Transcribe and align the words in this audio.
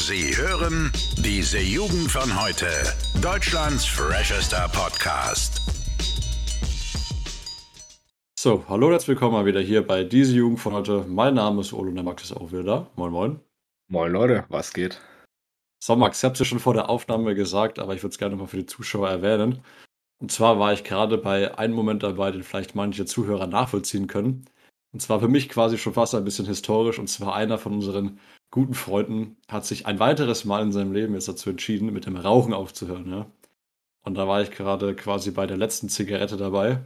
Sie 0.00 0.36
hören 0.36 0.92
diese 1.16 1.58
Jugend 1.58 2.08
von 2.08 2.40
heute. 2.40 2.68
Deutschlands 3.20 3.84
freshester 3.84 4.68
Podcast. 4.68 5.60
So, 8.38 8.64
hallo 8.68 8.86
und 8.86 8.92
herzlich 8.92 9.08
willkommen 9.08 9.32
mal 9.32 9.44
wieder 9.44 9.60
hier 9.60 9.84
bei 9.84 10.04
diese 10.04 10.36
Jugend 10.36 10.60
von 10.60 10.72
heute. 10.72 11.04
Mein 11.08 11.34
Name 11.34 11.62
ist 11.62 11.72
Olo 11.72 11.88
und 11.88 11.96
der 11.96 12.04
Max 12.04 12.22
ist 12.22 12.32
auch 12.32 12.52
wieder 12.52 12.62
da. 12.62 12.86
Moin, 12.94 13.10
moin. 13.10 13.40
Moin 13.88 14.12
Leute, 14.12 14.44
was 14.48 14.72
geht? 14.72 15.00
So, 15.82 15.96
Max, 15.96 16.18
ich 16.18 16.24
habe 16.24 16.34
es 16.34 16.38
ja 16.38 16.44
schon 16.44 16.60
vor 16.60 16.74
der 16.74 16.88
Aufnahme 16.88 17.34
gesagt, 17.34 17.80
aber 17.80 17.96
ich 17.96 18.02
würde 18.04 18.12
es 18.12 18.18
gerne 18.18 18.36
mal 18.36 18.46
für 18.46 18.58
die 18.58 18.66
Zuschauer 18.66 19.10
erwähnen. 19.10 19.64
Und 20.20 20.30
zwar 20.30 20.60
war 20.60 20.72
ich 20.72 20.84
gerade 20.84 21.18
bei 21.18 21.58
einem 21.58 21.74
Moment 21.74 22.04
dabei, 22.04 22.30
den 22.30 22.44
vielleicht 22.44 22.76
manche 22.76 23.04
Zuhörer 23.04 23.48
nachvollziehen 23.48 24.06
können. 24.06 24.44
Und 24.92 25.00
zwar 25.00 25.20
für 25.20 25.28
mich 25.28 25.48
quasi 25.48 25.78
schon 25.78 25.94
fast 25.94 26.14
ein 26.14 26.24
bisschen 26.24 26.46
historisch. 26.46 26.98
Und 26.98 27.08
zwar 27.08 27.34
einer 27.34 27.58
von 27.58 27.74
unseren 27.74 28.18
guten 28.50 28.74
Freunden 28.74 29.36
hat 29.48 29.66
sich 29.66 29.86
ein 29.86 29.98
weiteres 29.98 30.44
Mal 30.44 30.62
in 30.62 30.72
seinem 30.72 30.92
Leben 30.92 31.14
jetzt 31.14 31.28
dazu 31.28 31.50
entschieden, 31.50 31.92
mit 31.92 32.06
dem 32.06 32.16
Rauchen 32.16 32.54
aufzuhören. 32.54 33.10
Ja? 33.10 33.30
Und 34.04 34.14
da 34.14 34.26
war 34.26 34.40
ich 34.40 34.50
gerade 34.50 34.94
quasi 34.94 35.30
bei 35.30 35.46
der 35.46 35.56
letzten 35.56 35.88
Zigarette 35.88 36.36
dabei. 36.36 36.80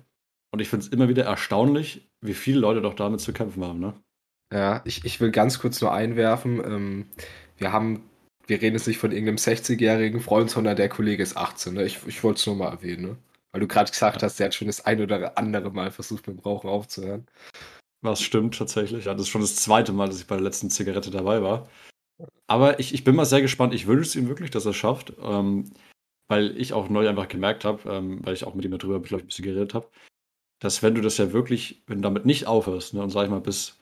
Und 0.51 0.61
ich 0.61 0.69
finde 0.69 0.87
es 0.87 0.93
immer 0.93 1.09
wieder 1.09 1.25
erstaunlich, 1.25 2.11
wie 2.21 2.35
viele 2.35 2.59
Leute 2.59 2.83
doch 2.83 2.95
damit 2.95 3.21
zu 3.21 3.33
kämpfen 3.33 3.65
haben. 3.65 3.81
Ne? 3.81 3.95
Ja, 4.53 4.83
ich, 4.85 5.05
ich 5.05 5.21
will 5.21 5.31
ganz 5.31 5.59
kurz 5.61 5.81
nur 5.81 5.93
einwerfen. 5.93 6.63
Ähm, 6.65 7.07
wir 7.57 7.73
haben, 7.73 8.11
wir 8.47 8.61
reden 8.61 8.77
jetzt 8.77 8.89
nicht 8.89 8.99
von 8.99 9.13
irgendeinem 9.13 9.37
60-jährigen 9.37 10.21
Freund, 10.21 10.51
sondern 10.51 10.77
der 10.77 10.89
Kollege 10.89 11.23
ist 11.23 11.37
18. 11.37 11.75
Ne? 11.75 11.85
Ich, 11.85 12.01
ich 12.07 12.23
wollte 12.23 12.41
es 12.41 12.47
nur 12.47 12.57
mal 12.57 12.71
erwähnen. 12.71 13.03
Ne? 13.03 13.17
Weil 13.53 13.61
du 13.61 13.69
gerade 13.69 13.91
gesagt 13.91 14.23
hast, 14.23 14.39
der 14.39 14.47
hat 14.47 14.55
schon 14.55 14.67
das 14.67 14.85
ein 14.85 15.01
oder 15.01 15.39
andere 15.39 15.71
Mal 15.71 15.91
versucht, 15.91 16.27
mit 16.27 16.39
dem 16.39 16.41
Rauchen 16.41 16.69
aufzuhören. 16.69 17.27
Was 18.03 18.21
stimmt 18.21 18.59
tatsächlich. 18.59 19.07
Ja, 19.07 19.15
das 19.15 19.23
ist 19.23 19.29
schon 19.29 19.41
das 19.41 19.57
zweite 19.57 19.93
Mal, 19.93 20.09
dass 20.09 20.21
ich 20.21 20.27
bei 20.27 20.37
der 20.37 20.45
letzten 20.45 20.71
Zigarette 20.71 21.11
dabei 21.11 21.43
war. 21.43 21.69
Aber 22.47 22.79
ich, 22.79 22.93
ich 22.95 23.05
bin 23.05 23.17
mal 23.17 23.25
sehr 23.25 23.43
gespannt. 23.43 23.73
Ich 23.75 23.87
wünsche 23.87 24.03
es 24.03 24.17
ihm 24.17 24.29
wirklich, 24.29 24.51
dass 24.51 24.67
er 24.67 24.71
es 24.71 24.77
schafft. 24.77 25.13
Ähm, 25.23 25.73
weil 26.33 26.57
ich 26.59 26.73
auch 26.73 26.89
neu 26.89 27.07
einfach 27.09 27.29
gemerkt 27.29 27.65
habe, 27.67 27.89
ähm, 27.91 28.25
weil 28.25 28.33
ich 28.33 28.45
auch 28.45 28.55
mit 28.55 28.65
ihm 28.65 28.71
darüber, 28.71 29.05
ich, 29.05 29.13
ein 29.13 29.27
bisschen 29.27 29.45
geredet 29.45 29.75
habe, 29.75 29.91
dass 30.61 30.83
wenn 30.83 30.95
du 30.95 31.03
das 31.03 31.19
ja 31.19 31.33
wirklich, 31.33 31.83
wenn 31.87 31.99
du 31.99 32.03
damit 32.03 32.25
nicht 32.25 32.47
aufhörst, 32.47 32.95
ne, 32.95 33.03
und 33.03 33.11
sag 33.11 33.25
ich 33.25 33.31
mal, 33.31 33.41
bis 33.41 33.79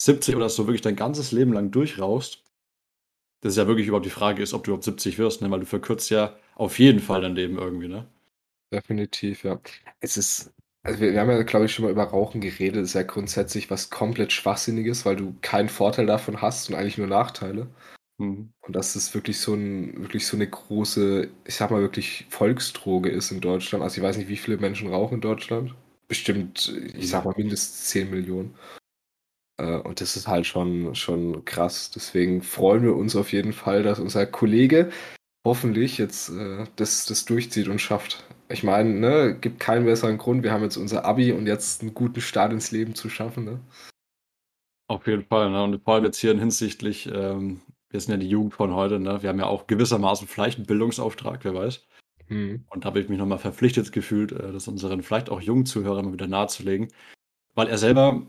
70 0.00 0.34
oder 0.34 0.48
so 0.48 0.66
wirklich 0.66 0.80
dein 0.80 0.96
ganzes 0.96 1.32
Leben 1.32 1.52
lang 1.52 1.70
durchrauchst, 1.70 2.42
das 3.42 3.52
ist 3.52 3.56
ja 3.58 3.66
wirklich 3.66 3.88
überhaupt 3.88 4.06
die 4.06 4.10
Frage 4.10 4.42
ist, 4.42 4.54
ob 4.54 4.64
du 4.64 4.70
überhaupt 4.70 4.84
70 4.84 5.18
wirst, 5.18 5.42
ne? 5.42 5.50
weil 5.50 5.60
du 5.60 5.66
verkürzt 5.66 6.08
ja 6.10 6.34
auf 6.54 6.78
jeden 6.78 7.00
Fall 7.00 7.20
dein 7.20 7.34
Leben 7.34 7.58
irgendwie, 7.58 7.88
ne? 7.88 8.06
Definitiv, 8.72 9.44
ja. 9.44 9.60
Es 10.00 10.16
ist, 10.16 10.54
also 10.82 11.00
wir, 11.00 11.12
wir 11.12 11.20
haben 11.20 11.30
ja, 11.30 11.42
glaube 11.42 11.66
ich, 11.66 11.74
schon 11.74 11.84
mal 11.84 11.92
über 11.92 12.04
Rauchen 12.04 12.40
geredet. 12.40 12.82
Das 12.82 12.90
ist 12.90 12.94
ja 12.94 13.02
grundsätzlich 13.02 13.70
was 13.70 13.90
komplett 13.90 14.32
Schwachsinniges, 14.32 15.04
weil 15.06 15.16
du 15.16 15.34
keinen 15.40 15.68
Vorteil 15.68 16.06
davon 16.06 16.42
hast 16.42 16.68
und 16.68 16.76
eigentlich 16.76 16.98
nur 16.98 17.06
Nachteile. 17.06 17.68
Mhm. 18.18 18.52
Und 18.60 18.76
dass 18.76 18.96
es 18.96 19.14
wirklich 19.14 19.38
so 19.38 19.54
ein, 19.54 20.02
wirklich 20.02 20.26
so 20.26 20.36
eine 20.36 20.48
große, 20.48 21.28
ich 21.44 21.54
sag 21.54 21.70
mal 21.70 21.80
wirklich 21.80 22.26
Volksdroge 22.30 23.10
ist 23.10 23.30
in 23.30 23.40
Deutschland. 23.40 23.82
Also 23.84 23.98
ich 23.98 24.02
weiß 24.02 24.16
nicht, 24.16 24.28
wie 24.28 24.36
viele 24.36 24.58
Menschen 24.58 24.88
rauchen 24.88 25.16
in 25.16 25.20
Deutschland. 25.20 25.74
Bestimmt, 26.08 26.68
ich 26.94 27.08
sag 27.08 27.24
mal, 27.24 27.34
mindestens 27.36 27.88
10 27.90 28.10
Millionen. 28.10 28.54
Äh, 29.58 29.76
Und 29.78 30.00
das 30.00 30.16
ist 30.16 30.28
halt 30.28 30.46
schon, 30.46 30.94
schon 30.94 31.44
krass. 31.44 31.90
Deswegen 31.90 32.42
freuen 32.42 32.82
wir 32.84 32.96
uns 32.96 33.16
auf 33.16 33.32
jeden 33.32 33.52
Fall, 33.52 33.82
dass 33.82 33.98
unser 34.00 34.26
Kollege 34.26 34.90
hoffentlich 35.46 35.98
jetzt 35.98 36.30
äh, 36.30 36.66
das, 36.76 37.06
das 37.06 37.24
durchzieht 37.24 37.68
und 37.68 37.80
schafft. 37.80 38.24
Ich 38.52 38.62
meine, 38.62 38.90
ne, 38.90 39.38
gibt 39.40 39.60
keinen 39.60 39.86
besseren 39.86 40.18
Grund. 40.18 40.42
Wir 40.42 40.52
haben 40.52 40.62
jetzt 40.62 40.76
unser 40.76 41.04
Abi 41.04 41.32
und 41.32 41.46
jetzt 41.46 41.80
einen 41.82 41.94
guten 41.94 42.20
Start 42.20 42.52
ins 42.52 42.70
Leben 42.70 42.94
zu 42.94 43.08
schaffen. 43.08 43.44
Ne? 43.44 43.60
Auf 44.88 45.06
jeden 45.06 45.24
Fall, 45.24 45.50
ne? 45.50 45.62
Und 45.62 45.82
vor 45.82 45.94
allem 45.94 46.04
jetzt 46.04 46.18
hier 46.18 46.38
hinsichtlich, 46.38 47.06
ähm, 47.12 47.62
wir 47.88 48.00
sind 48.00 48.12
ja 48.12 48.18
die 48.18 48.28
Jugend 48.28 48.54
von 48.54 48.74
heute, 48.74 48.98
ne? 49.00 49.22
Wir 49.22 49.30
haben 49.30 49.38
ja 49.38 49.46
auch 49.46 49.66
gewissermaßen 49.66 50.28
vielleicht 50.28 50.58
einen 50.58 50.66
Bildungsauftrag, 50.66 51.44
wer 51.44 51.54
weiß. 51.54 51.86
Hm. 52.28 52.64
Und 52.70 52.84
da 52.84 52.88
habe 52.88 53.00
ich 53.00 53.08
mich 53.08 53.18
nochmal 53.18 53.38
verpflichtet 53.38 53.92
gefühlt, 53.92 54.32
äh, 54.32 54.52
das 54.52 54.68
unseren 54.68 55.02
vielleicht 55.02 55.30
auch 55.30 55.40
jungen 55.40 55.66
Zuhörern 55.66 56.04
mal 56.06 56.12
wieder 56.12 56.26
nahezulegen. 56.26 56.88
Weil 57.54 57.68
er 57.68 57.78
selber 57.78 58.22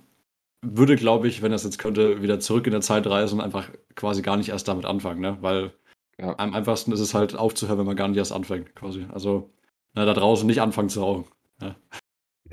würde, 0.62 0.96
glaube 0.96 1.28
ich, 1.28 1.42
wenn 1.42 1.52
er 1.52 1.56
es 1.58 1.64
jetzt 1.66 1.80
könnte, 1.80 2.22
wieder 2.22 2.40
zurück 2.40 2.66
in 2.68 2.72
der 2.74 2.82
Zeit 2.82 3.08
reisen 3.08 3.40
und 3.40 3.46
einfach 3.46 3.70
quasi 3.96 4.22
gar 4.22 4.38
nicht 4.38 4.50
erst 4.50 4.68
damit 4.68 4.86
anfangen, 4.86 5.22
ne? 5.22 5.38
Weil 5.42 5.74
Ja. 6.20 6.38
am 6.40 6.54
einfachsten 6.54 6.92
ist 6.94 7.00
es 7.02 7.14
halt 7.16 7.36
aufzuhören, 7.36 7.80
wenn 7.80 7.86
man 7.88 7.96
gar 7.96 8.08
nicht 8.08 8.18
erst 8.18 8.32
anfängt, 8.34 8.76
quasi. 8.76 9.06
Also, 9.14 9.52
na, 9.94 10.06
da 10.06 10.14
draußen 10.14 10.48
nicht 10.48 10.62
anfangen 10.62 10.90
zu 10.90 11.02
rauchen. 11.02 11.26
Ja. 11.62 11.76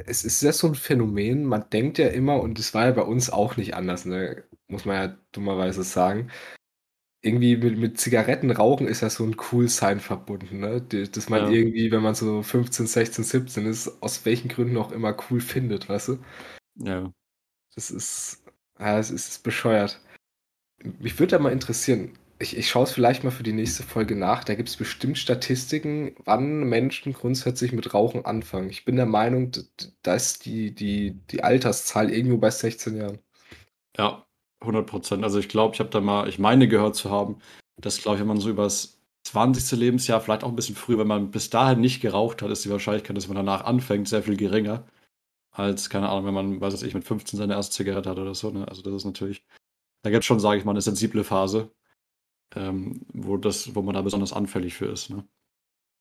Es 0.06 0.25
ist 0.25 0.43
ja 0.43 0.53
so 0.53 0.67
ein 0.69 0.75
Phänomen, 0.75 1.45
man 1.45 1.69
denkt 1.71 1.99
ja 1.99 2.09
immer, 2.09 2.41
und 2.41 2.59
das 2.59 2.73
war 2.75 2.87
ja 2.87 2.93
bei 2.93 3.03
uns 3.03 3.31
auch 3.31 3.56
nicht 3.56 3.75
anders, 3.75 4.05
ne? 4.06 4.45
muss 4.69 4.84
man 4.84 4.97
ja 4.97 5.17
dummerweise 5.33 5.83
sagen. 5.83 6.31
Irgendwie 7.23 7.56
mit, 7.56 7.77
mit 7.78 7.99
Zigaretten 8.01 8.51
rauchen 8.51 8.87
ist 8.89 9.03
ja 9.03 9.11
so 9.11 9.25
ein 9.25 9.37
Cool-Sein 9.53 10.01
verbunden, 10.01 10.61
ne? 10.61 10.81
Dass 10.81 11.28
man 11.28 11.45
Ja. 11.45 11.51
irgendwie, 11.51 11.91
wenn 11.93 12.03
man 12.03 12.15
so 12.15 12.43
15, 12.43 12.87
16, 12.87 13.25
17 13.25 13.67
ist, 13.67 14.03
aus 14.03 14.25
welchen 14.25 14.49
Gründen 14.49 14.78
auch 14.78 14.91
immer 14.93 15.15
cool 15.31 15.41
findet, 15.41 15.89
weißt 15.89 16.09
du? 16.09 16.19
Ja. 16.77 17.12
Das 17.75 17.91
ist, 17.91 18.45
ja, 18.78 18.99
es 18.99 19.11
ist 19.11 19.43
bescheuert. 19.43 20.01
Mich 21.01 21.19
würde 21.19 21.33
da 21.33 21.39
mal 21.39 21.53
interessieren, 21.53 22.19
ich, 22.41 22.56
ich 22.56 22.69
schaue 22.69 22.84
es 22.84 22.93
vielleicht 22.93 23.25
mal 23.25 23.31
für 23.31 23.43
die 23.45 23.53
nächste 23.53 23.83
Folge 23.84 24.17
nach, 24.17 24.45
da 24.45 24.55
gibt 24.56 24.69
es 24.69 24.77
bestimmt 24.77 25.19
Statistiken, 25.19 26.15
wann 26.25 26.65
Menschen 26.65 27.12
grundsätzlich 27.12 27.73
mit 27.73 27.95
Rauchen 27.95 28.25
anfangen. 28.25 28.71
Ich 28.71 28.84
bin 28.84 28.97
der 28.97 29.06
Meinung, 29.06 29.51
d- 29.53 29.62
d- 29.81 29.87
da 30.03 30.15
ist 30.17 30.45
die, 30.47 30.75
die, 30.75 31.12
die 31.31 31.43
Alterszahl 31.45 32.11
irgendwo 32.11 32.39
bei 32.39 32.51
16 32.51 32.97
Jahren. 32.97 33.19
Ja, 33.99 34.27
100 34.62 34.87
Prozent. 34.89 35.25
Also 35.25 35.39
ich 35.39 35.49
glaube, 35.49 35.75
ich 35.75 35.81
habe 35.81 35.91
da 35.91 36.01
mal, 36.01 36.28
ich 36.28 36.39
meine 36.39 36.69
gehört 36.69 36.97
zu 36.97 37.11
haben, 37.11 37.41
dass, 37.77 38.01
glaube 38.01 38.17
ich, 38.17 38.21
wenn 38.21 38.28
man 38.28 38.41
so 38.41 38.51
übers 38.51 38.99
20. 39.25 39.77
Lebensjahr, 39.77 40.21
vielleicht 40.21 40.45
auch 40.45 40.49
ein 40.49 40.57
bisschen 40.57 40.77
früh, 40.77 40.99
wenn 40.99 41.07
man 41.07 41.31
bis 41.31 41.51
dahin 41.51 41.81
nicht 41.81 42.01
geraucht 42.01 42.43
hat, 42.43 42.51
ist 42.51 42.65
die 42.65 42.71
Wahrscheinlichkeit, 42.71 43.17
dass 43.17 43.28
man 43.28 43.37
danach 43.37 43.65
anfängt, 43.65 44.09
sehr 44.09 44.22
viel 44.22 44.37
geringer. 44.37 44.87
Als, 45.53 45.91
keine 45.91 46.09
Ahnung, 46.11 46.27
wenn 46.27 46.34
man, 46.34 46.61
weiß 46.61 46.83
ich, 46.83 46.95
mit 46.95 47.05
15 47.05 47.39
seine 47.39 47.55
erste 47.55 47.75
Zigarette 47.77 48.11
hat 48.11 48.19
oder 48.19 48.34
so. 48.34 48.51
Ne? 48.51 48.69
Also 48.69 48.83
das 48.83 48.95
ist 48.95 49.05
natürlich, 49.07 49.45
da 50.03 50.11
gibt 50.11 50.21
es 50.22 50.27
schon, 50.27 50.41
sage 50.41 50.59
ich 50.61 50.67
mal, 50.67 50.72
eine 50.72 50.83
sensible 50.83 51.25
Phase, 51.25 51.71
ähm, 52.55 53.06
wo, 53.12 53.37
das, 53.37 53.75
wo 53.75 53.83
man 53.83 53.94
da 53.94 54.03
besonders 54.03 54.33
anfällig 54.33 54.75
für 54.75 54.87
ist. 54.87 55.11
Ne? 55.11 55.27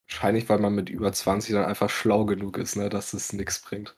Wahrscheinlich, 0.08 0.50
weil 0.50 0.60
man 0.60 0.74
mit 0.74 0.90
über 0.90 1.12
20 1.12 1.54
dann 1.54 1.66
einfach 1.66 1.90
schlau 1.90 2.26
genug 2.26 2.58
ist, 2.58 2.76
ne, 2.76 2.90
dass 2.90 3.14
es 3.14 3.34
nichts 3.34 3.62
bringt. 3.62 3.96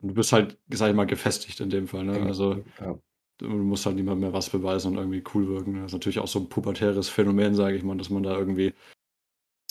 Und 0.00 0.08
du 0.08 0.14
bist 0.14 0.32
halt, 0.32 0.58
sag 0.70 0.90
ich 0.90 0.96
mal, 0.96 1.06
gefestigt 1.06 1.60
in 1.60 1.70
dem 1.70 1.88
Fall. 1.88 2.04
Ne? 2.04 2.20
Also 2.22 2.64
ja. 2.80 2.98
du 3.38 3.48
musst 3.48 3.86
halt 3.86 3.96
niemand 3.96 4.20
mehr 4.20 4.32
was 4.32 4.50
beweisen 4.50 4.92
und 4.92 4.98
irgendwie 4.98 5.22
cool 5.34 5.48
wirken. 5.48 5.74
Das 5.74 5.86
ist 5.86 5.92
natürlich 5.92 6.18
auch 6.18 6.28
so 6.28 6.40
ein 6.40 6.48
pubertäres 6.48 7.08
Phänomen, 7.08 7.54
sage 7.54 7.76
ich 7.76 7.82
mal, 7.82 7.96
dass 7.96 8.10
man 8.10 8.22
da 8.22 8.36
irgendwie 8.36 8.74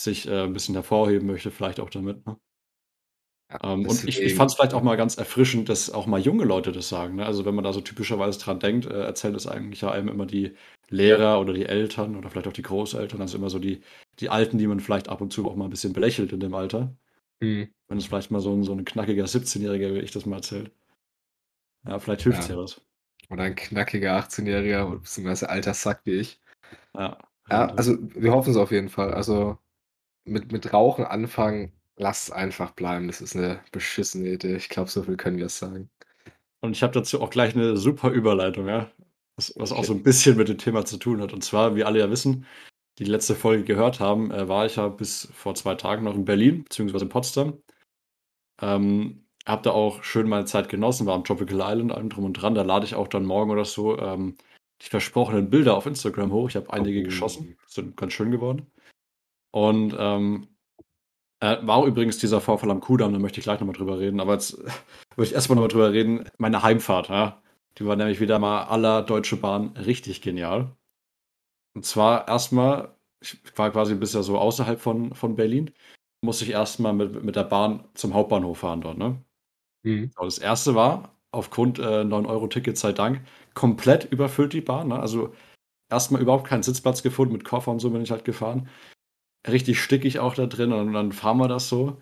sich 0.00 0.28
äh, 0.28 0.44
ein 0.44 0.52
bisschen 0.52 0.74
hervorheben 0.74 1.26
möchte, 1.26 1.50
vielleicht 1.50 1.80
auch 1.80 1.90
damit. 1.90 2.24
Ne? 2.26 2.36
Ja, 3.50 3.72
Ähm, 3.72 3.86
und 3.86 4.08
ich, 4.08 4.20
ich 4.20 4.34
fand 4.34 4.50
es 4.50 4.56
vielleicht 4.56 4.74
auch 4.74 4.82
mal 4.82 4.96
ganz 4.96 5.16
erfrischend, 5.16 5.68
dass 5.68 5.90
auch 5.90 6.06
mal 6.06 6.20
junge 6.20 6.44
Leute 6.44 6.72
das 6.72 6.88
sagen. 6.88 7.16
Ne? 7.16 7.26
Also 7.26 7.44
wenn 7.44 7.54
man 7.54 7.64
da 7.64 7.72
so 7.72 7.80
typischerweise 7.80 8.38
dran 8.38 8.60
denkt, 8.60 8.86
äh, 8.86 9.02
erzählt 9.02 9.36
es 9.36 9.46
eigentlich 9.46 9.80
ja 9.82 9.90
einem 9.90 10.08
immer 10.08 10.26
die 10.26 10.54
Lehrer 10.92 11.40
oder 11.40 11.52
die 11.52 11.66
Eltern 11.66 12.16
oder 12.16 12.30
vielleicht 12.30 12.46
auch 12.48 12.52
die 12.52 12.62
Großeltern, 12.62 13.20
also 13.20 13.38
immer 13.38 13.50
so 13.50 13.58
die, 13.58 13.82
die 14.20 14.28
Alten, 14.28 14.58
die 14.58 14.66
man 14.66 14.80
vielleicht 14.80 15.08
ab 15.08 15.20
und 15.20 15.32
zu 15.32 15.48
auch 15.48 15.56
mal 15.56 15.64
ein 15.64 15.70
bisschen 15.70 15.92
belächelt 15.92 16.32
in 16.32 16.40
dem 16.40 16.54
Alter. 16.54 16.94
Hm. 17.42 17.68
Wenn 17.88 17.98
es 17.98 18.06
vielleicht 18.06 18.30
mal 18.30 18.40
so 18.40 18.52
ein, 18.54 18.62
so 18.62 18.72
ein 18.72 18.84
knackiger 18.84 19.24
17-Jähriger, 19.24 19.94
wie 19.94 20.00
ich 20.00 20.12
das 20.12 20.26
mal 20.26 20.36
erzählt. 20.36 20.70
Ja, 21.86 21.98
vielleicht 21.98 22.22
hilft 22.22 22.40
es 22.40 22.48
ja. 22.48 22.54
Ja. 22.54 22.62
was. 22.62 22.80
Oder 23.30 23.44
ein 23.44 23.56
knackiger 23.56 24.18
18-Jähriger, 24.18 24.98
beziehungsweise 24.98 25.48
alter 25.48 25.74
Sack 25.74 26.02
wie 26.04 26.12
ich. 26.12 26.40
Ja, 26.94 27.18
Ja, 27.50 27.66
also 27.74 27.96
wir 28.00 28.32
hoffen 28.32 28.50
es 28.50 28.56
auf 28.56 28.70
jeden 28.70 28.88
Fall. 28.88 29.14
Also 29.14 29.58
mit, 30.24 30.52
mit 30.52 30.72
Rauchen 30.72 31.04
anfangen, 31.04 31.72
lasst 31.96 32.28
es 32.28 32.30
einfach 32.30 32.72
bleiben. 32.72 33.06
Das 33.08 33.20
ist 33.20 33.36
eine 33.36 33.60
beschissene 33.72 34.28
Idee. 34.30 34.56
Ich 34.56 34.68
glaube, 34.68 34.90
so 34.90 35.02
viel 35.02 35.16
können 35.16 35.38
wir 35.38 35.48
sagen. 35.48 35.90
Und 36.60 36.72
ich 36.76 36.82
habe 36.82 36.92
dazu 36.94 37.20
auch 37.20 37.30
gleich 37.30 37.54
eine 37.56 37.76
super 37.76 38.10
Überleitung, 38.10 38.68
ja. 38.68 38.90
Was, 39.36 39.52
was 39.56 39.72
auch 39.72 39.78
Okay. 39.78 39.86
so 39.86 39.92
ein 39.94 40.02
bisschen 40.02 40.36
mit 40.36 40.48
dem 40.48 40.58
Thema 40.58 40.84
zu 40.84 40.98
tun 40.98 41.20
hat. 41.20 41.32
Und 41.32 41.42
zwar, 41.42 41.74
wie 41.76 41.84
alle 41.84 41.98
ja 41.98 42.10
wissen, 42.10 42.46
die 42.98 43.04
letzte 43.04 43.34
Folge 43.34 43.64
gehört 43.64 44.00
haben, 44.00 44.30
äh, 44.30 44.48
war 44.48 44.66
ich 44.66 44.76
ja 44.76 44.88
bis 44.88 45.28
vor 45.34 45.54
zwei 45.54 45.74
Tagen 45.74 46.04
noch 46.04 46.14
in 46.14 46.24
Berlin, 46.24 46.64
beziehungsweise 46.64 47.04
in 47.06 47.08
Potsdam. 47.08 47.62
Ähm, 48.60 49.26
hab 49.46 49.62
da 49.64 49.70
auch 49.72 50.04
schön 50.04 50.28
meine 50.28 50.44
Zeit 50.44 50.68
genossen, 50.68 51.06
war 51.06 51.14
am 51.14 51.24
Tropical 51.24 51.60
Island, 51.62 51.92
allem 51.92 52.10
drum 52.10 52.24
und 52.26 52.34
dran. 52.34 52.54
Da 52.54 52.62
lade 52.62 52.84
ich 52.86 52.94
auch 52.94 53.08
dann 53.08 53.24
morgen 53.24 53.50
oder 53.50 53.64
so 53.64 53.98
ähm, 53.98 54.36
die 54.82 54.88
versprochenen 54.88 55.50
Bilder 55.50 55.76
auf 55.76 55.86
Instagram 55.86 56.30
hoch. 56.32 56.48
Ich 56.48 56.56
habe 56.56 56.72
einige 56.72 57.00
Oh. 57.00 57.04
geschossen, 57.04 57.56
sind 57.66 57.96
ganz 57.96 58.12
schön 58.12 58.30
geworden. 58.30 58.70
Und 59.50 59.96
ähm, 59.98 60.48
äh, 61.40 61.56
war 61.62 61.76
auch 61.76 61.86
übrigens 61.86 62.18
dieser 62.18 62.40
Vorfall 62.40 62.70
am 62.70 62.80
Kudamm, 62.80 63.12
da 63.12 63.18
möchte 63.18 63.40
ich 63.40 63.44
gleich 63.44 63.58
nochmal 63.58 63.74
drüber 63.76 63.98
reden. 63.98 64.20
Aber 64.20 64.34
jetzt 64.34 64.54
äh, 64.54 64.64
würde 65.16 65.28
ich 65.28 65.32
erstmal 65.34 65.56
nochmal 65.56 65.68
drüber 65.68 65.92
reden. 65.92 66.24
Meine 66.38 66.62
Heimfahrt, 66.62 67.08
ja. 67.08 67.41
Die 67.78 67.86
war 67.86 67.96
nämlich 67.96 68.20
wieder 68.20 68.38
mal 68.38 68.64
aller 68.64 69.02
Deutsche 69.02 69.36
Bahn 69.36 69.68
richtig 69.76 70.20
genial. 70.20 70.76
Und 71.74 71.86
zwar 71.86 72.28
erstmal, 72.28 72.94
ich 73.20 73.38
war 73.56 73.70
quasi 73.70 73.94
bisher 73.94 74.22
so 74.22 74.38
außerhalb 74.38 74.80
von, 74.80 75.14
von 75.14 75.36
Berlin, 75.36 75.70
musste 76.22 76.44
ich 76.44 76.50
erstmal 76.50 76.92
mit, 76.92 77.22
mit 77.24 77.36
der 77.36 77.44
Bahn 77.44 77.84
zum 77.94 78.14
Hauptbahnhof 78.14 78.58
fahren 78.58 78.82
dort, 78.82 78.98
ne? 78.98 79.22
Mhm. 79.84 80.10
Aber 80.14 80.26
das 80.26 80.38
erste 80.38 80.74
war, 80.74 81.16
aufgrund 81.32 81.78
äh, 81.78 82.04
9-Euro-Ticket 82.04 82.76
sei 82.76 82.92
Dank, 82.92 83.22
komplett 83.54 84.04
überfüllt 84.04 84.52
die 84.52 84.60
Bahn. 84.60 84.88
Ne? 84.88 85.00
Also 85.00 85.34
erstmal 85.90 86.20
überhaupt 86.20 86.46
keinen 86.46 86.62
Sitzplatz 86.62 87.02
gefunden, 87.02 87.32
mit 87.32 87.44
Koffer 87.44 87.72
und 87.72 87.80
so 87.80 87.90
bin 87.90 88.02
ich 88.02 88.10
halt 88.10 88.24
gefahren. 88.24 88.68
Richtig 89.48 89.80
stickig 89.80 90.20
auch 90.20 90.34
da 90.34 90.46
drin 90.46 90.72
und 90.72 90.92
dann 90.92 91.12
fahren 91.12 91.38
wir 91.38 91.48
das 91.48 91.68
so. 91.68 92.00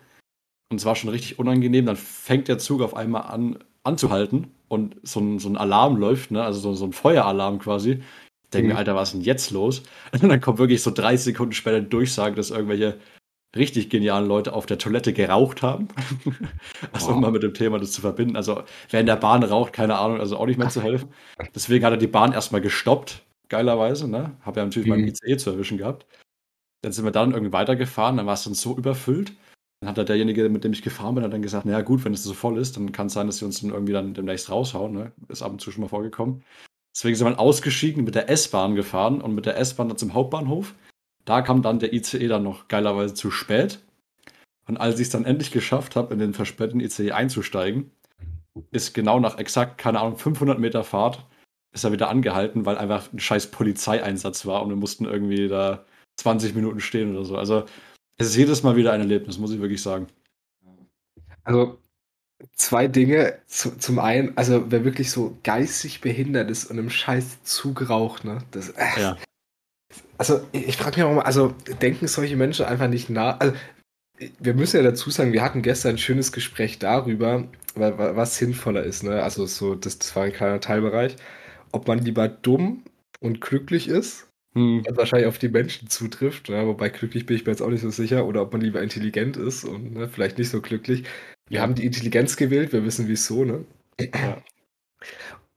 Und 0.69 0.77
es 0.77 0.85
war 0.85 0.95
schon 0.95 1.09
richtig 1.09 1.39
unangenehm. 1.39 1.85
Dann 1.87 1.95
fängt 1.95 2.47
der 2.47 2.59
Zug 2.59 2.81
auf 2.81 2.95
einmal 2.95 3.23
an 3.23 3.57
anzuhalten 3.83 4.51
und 4.71 4.95
so 5.03 5.19
ein, 5.19 5.37
so 5.37 5.49
ein 5.49 5.57
Alarm 5.57 5.97
läuft, 5.97 6.31
ne? 6.31 6.41
also 6.43 6.61
so, 6.61 6.73
so 6.73 6.85
ein 6.85 6.93
Feueralarm 6.93 7.59
quasi. 7.59 8.01
Ich 8.43 8.49
denke 8.51 8.67
mhm. 8.67 8.73
mir, 8.73 8.79
Alter, 8.79 8.95
was 8.95 9.09
ist 9.09 9.15
denn 9.15 9.21
jetzt 9.21 9.51
los? 9.51 9.83
Und 10.13 10.23
dann 10.23 10.39
kommt 10.39 10.59
wirklich 10.59 10.81
so 10.81 10.91
30 10.91 11.25
Sekunden 11.25 11.51
später 11.51 11.77
eine 11.77 11.87
Durchsage, 11.87 12.35
dass 12.35 12.51
irgendwelche 12.51 12.97
richtig 13.53 13.89
genialen 13.89 14.27
Leute 14.27 14.53
auf 14.53 14.65
der 14.65 14.77
Toilette 14.77 15.11
geraucht 15.11 15.61
haben. 15.61 15.89
also 16.93 17.07
wow. 17.07 17.15
um 17.15 17.21
mal 17.21 17.31
mit 17.31 17.43
dem 17.43 17.53
Thema 17.53 17.79
das 17.79 17.91
zu 17.91 17.99
verbinden. 17.99 18.37
Also 18.37 18.63
wer 18.89 19.01
in 19.01 19.05
der 19.07 19.17
Bahn 19.17 19.43
raucht, 19.43 19.73
keine 19.73 19.97
Ahnung, 19.97 20.21
also 20.21 20.37
auch 20.37 20.45
nicht 20.45 20.57
mehr 20.57 20.69
zu 20.69 20.81
helfen. 20.83 21.09
Deswegen 21.53 21.83
hat 21.83 21.91
er 21.91 21.97
die 21.97 22.07
Bahn 22.07 22.31
erstmal 22.31 22.61
gestoppt, 22.61 23.23
geilerweise. 23.49 24.09
Ne? 24.09 24.37
Habe 24.41 24.61
ja 24.61 24.65
natürlich 24.65 24.87
mhm. 24.87 24.95
meinen 24.95 25.07
ICE 25.09 25.35
zu 25.35 25.49
erwischen 25.49 25.77
gehabt. 25.77 26.05
Dann 26.81 26.93
sind 26.93 27.03
wir 27.03 27.11
dann 27.11 27.31
irgendwie 27.31 27.51
weitergefahren, 27.51 28.15
dann 28.15 28.25
war 28.25 28.35
es 28.35 28.45
dann 28.45 28.53
so 28.53 28.77
überfüllt. 28.77 29.33
Dann 29.81 29.89
hat 29.89 29.97
er 29.97 30.05
derjenige, 30.05 30.47
mit 30.47 30.63
dem 30.63 30.73
ich 30.73 30.83
gefahren 30.83 31.15
bin, 31.15 31.29
dann 31.29 31.41
gesagt, 31.41 31.65
naja 31.65 31.81
gut, 31.81 32.05
wenn 32.05 32.13
es 32.13 32.23
so 32.23 32.35
voll 32.35 32.59
ist, 32.59 32.77
dann 32.77 32.91
kann 32.91 33.07
es 33.07 33.13
sein, 33.13 33.25
dass 33.25 33.37
sie 33.37 33.45
uns 33.45 33.61
dann 33.61 33.71
irgendwie 33.71 33.93
dann 33.93 34.13
demnächst 34.13 34.51
raushauen. 34.51 34.93
Ne? 34.93 35.11
Ist 35.27 35.41
ab 35.41 35.51
und 35.51 35.59
zu 35.59 35.71
schon 35.71 35.81
mal 35.81 35.87
vorgekommen. 35.87 36.43
Deswegen 36.95 37.15
sind 37.15 37.27
wir 37.27 37.39
ausgestiegen, 37.39 38.03
mit 38.03 38.13
der 38.13 38.29
S-Bahn 38.29 38.75
gefahren 38.75 39.21
und 39.21 39.33
mit 39.33 39.47
der 39.47 39.57
S-Bahn 39.57 39.89
dann 39.89 39.97
zum 39.97 40.13
Hauptbahnhof. 40.13 40.75
Da 41.25 41.41
kam 41.41 41.63
dann 41.63 41.79
der 41.79 41.93
ICE 41.93 42.27
dann 42.27 42.43
noch 42.43 42.67
geilerweise 42.67 43.15
zu 43.15 43.31
spät. 43.31 43.79
Und 44.67 44.77
als 44.77 44.99
ich 44.99 45.07
es 45.07 45.09
dann 45.09 45.25
endlich 45.25 45.51
geschafft 45.51 45.95
habe, 45.95 46.13
in 46.13 46.19
den 46.19 46.33
verspäteten 46.33 46.79
ICE 46.79 47.13
einzusteigen, 47.13 47.89
ist 48.69 48.93
genau 48.93 49.19
nach 49.19 49.39
exakt, 49.39 49.79
keine 49.79 49.99
Ahnung, 49.99 50.17
500 50.17 50.59
Meter 50.59 50.83
Fahrt, 50.83 51.25
ist 51.73 51.85
er 51.85 51.91
wieder 51.91 52.09
angehalten, 52.09 52.65
weil 52.65 52.77
einfach 52.77 53.11
ein 53.11 53.19
scheiß 53.19 53.47
Polizeieinsatz 53.47 54.45
war 54.45 54.61
und 54.61 54.69
wir 54.69 54.75
mussten 54.75 55.05
irgendwie 55.05 55.47
da 55.47 55.85
20 56.17 56.53
Minuten 56.53 56.81
stehen 56.81 57.15
oder 57.15 57.25
so. 57.25 57.37
Also 57.37 57.65
es 58.21 58.29
ist 58.29 58.35
jedes 58.37 58.63
Mal 58.63 58.75
wieder 58.75 58.93
ein 58.93 59.01
Erlebnis, 59.01 59.37
muss 59.37 59.51
ich 59.51 59.59
wirklich 59.59 59.81
sagen. 59.81 60.07
Also 61.43 61.77
zwei 62.53 62.87
Dinge. 62.87 63.39
zum 63.47 63.99
einen, 63.99 64.35
also 64.37 64.71
wer 64.71 64.85
wirklich 64.85 65.11
so 65.11 65.37
geistig 65.43 66.01
behindert 66.01 66.49
ist 66.49 66.65
und 66.65 66.77
im 66.77 66.89
scheiß 66.89 67.43
Zug 67.43 67.89
raucht, 67.89 68.25
ne? 68.25 68.39
Das, 68.51 68.69
äh, 68.69 69.01
ja. 69.01 69.17
Also 70.17 70.41
ich 70.51 70.77
frage 70.77 70.97
mich 70.97 71.03
auch 71.03 71.15
mal, 71.15 71.23
also 71.23 71.53
denken 71.81 72.07
solche 72.07 72.35
Menschen 72.35 72.65
einfach 72.65 72.87
nicht 72.87 73.09
nach? 73.09 73.39
Also, 73.39 73.55
wir 74.39 74.53
müssen 74.53 74.77
ja 74.77 74.83
dazu 74.83 75.09
sagen, 75.09 75.33
wir 75.33 75.41
hatten 75.41 75.63
gestern 75.63 75.95
ein 75.95 75.97
schönes 75.97 76.31
Gespräch 76.31 76.77
darüber, 76.77 77.47
was 77.73 78.37
sinnvoller 78.37 78.83
ist. 78.83 79.03
Ne? 79.03 79.23
Also 79.23 79.47
so, 79.47 79.73
das, 79.73 79.97
das 79.97 80.15
war 80.15 80.23
ein 80.23 80.33
kleiner 80.33 80.59
Teilbereich. 80.59 81.15
Ob 81.71 81.87
man 81.87 81.99
lieber 81.99 82.27
dumm 82.27 82.83
und 83.19 83.41
glücklich 83.41 83.87
ist, 83.87 84.27
hm. 84.53 84.83
was 84.87 84.97
wahrscheinlich 84.97 85.27
auf 85.27 85.39
die 85.39 85.49
Menschen 85.49 85.89
zutrifft, 85.89 86.49
ne? 86.49 86.65
wobei 86.67 86.89
glücklich 86.89 87.25
bin 87.25 87.37
ich 87.37 87.45
mir 87.45 87.51
jetzt 87.51 87.61
auch 87.61 87.69
nicht 87.69 87.81
so 87.81 87.89
sicher, 87.89 88.25
oder 88.25 88.41
ob 88.41 88.51
man 88.51 88.61
lieber 88.61 88.81
intelligent 88.81 89.37
ist 89.37 89.63
und 89.63 89.93
ne, 89.93 90.07
vielleicht 90.09 90.37
nicht 90.37 90.49
so 90.49 90.61
glücklich. 90.61 91.03
Wir 91.47 91.57
ja. 91.57 91.61
haben 91.61 91.75
die 91.75 91.85
Intelligenz 91.85 92.35
gewählt, 92.37 92.73
wir 92.73 92.83
wissen 92.83 93.07
wieso, 93.07 93.45
ne? 93.45 93.65
Ja. 93.99 94.41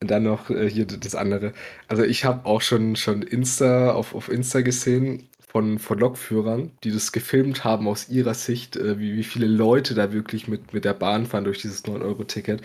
Und 0.00 0.10
dann 0.10 0.24
noch 0.24 0.50
äh, 0.50 0.68
hier 0.68 0.86
das 0.86 1.14
andere. 1.14 1.54
Also 1.88 2.02
ich 2.02 2.24
habe 2.24 2.44
auch 2.46 2.60
schon, 2.60 2.96
schon 2.96 3.22
Insta 3.22 3.92
auf, 3.92 4.14
auf 4.14 4.28
Insta 4.28 4.60
gesehen 4.60 5.28
von, 5.54 5.78
von 5.78 5.98
Lokführern, 5.98 6.72
die 6.82 6.90
das 6.90 7.12
gefilmt 7.12 7.64
haben 7.64 7.86
aus 7.88 8.08
ihrer 8.08 8.34
Sicht, 8.34 8.76
äh, 8.76 8.98
wie, 8.98 9.16
wie 9.16 9.24
viele 9.24 9.46
Leute 9.46 9.94
da 9.94 10.12
wirklich 10.12 10.48
mit, 10.48 10.72
mit 10.74 10.84
der 10.84 10.94
Bahn 10.94 11.26
fahren 11.26 11.44
durch 11.44 11.60
dieses 11.60 11.84
9-Euro-Ticket. 11.84 12.60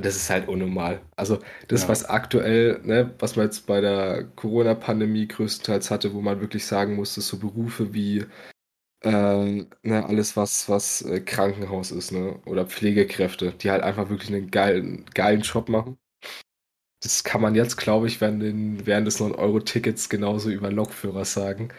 Das 0.00 0.16
ist 0.16 0.30
halt 0.30 0.48
unnormal. 0.48 1.00
Also 1.16 1.38
das, 1.68 1.82
ja. 1.82 1.88
was 1.88 2.04
aktuell, 2.04 2.80
ne, 2.84 3.14
was 3.18 3.36
man 3.36 3.46
jetzt 3.46 3.66
bei 3.66 3.80
der 3.80 4.24
Corona-Pandemie 4.36 5.28
größtenteils 5.28 5.90
hatte, 5.90 6.14
wo 6.14 6.20
man 6.20 6.40
wirklich 6.40 6.66
sagen 6.66 6.96
musste, 6.96 7.20
so 7.20 7.38
Berufe 7.38 7.94
wie 7.94 8.26
äh, 9.02 9.66
ne, 9.82 10.06
alles, 10.06 10.36
was, 10.36 10.68
was 10.68 11.02
äh, 11.02 11.20
Krankenhaus 11.20 11.90
ist, 11.90 12.12
ne, 12.12 12.40
oder 12.46 12.66
Pflegekräfte, 12.66 13.52
die 13.52 13.70
halt 13.70 13.82
einfach 13.82 14.10
wirklich 14.10 14.30
einen 14.30 14.50
geilen, 14.50 15.04
geilen 15.14 15.42
Job 15.42 15.68
machen 15.68 15.98
das 17.02 17.24
kann 17.24 17.40
man 17.40 17.54
jetzt, 17.54 17.76
glaube 17.76 18.06
ich, 18.06 18.20
während, 18.20 18.42
den, 18.42 18.86
während 18.86 19.06
des 19.06 19.20
9-Euro-Tickets 19.20 20.08
genauso 20.08 20.50
über 20.50 20.70
Lokführer 20.70 21.24
sagen. 21.24 21.70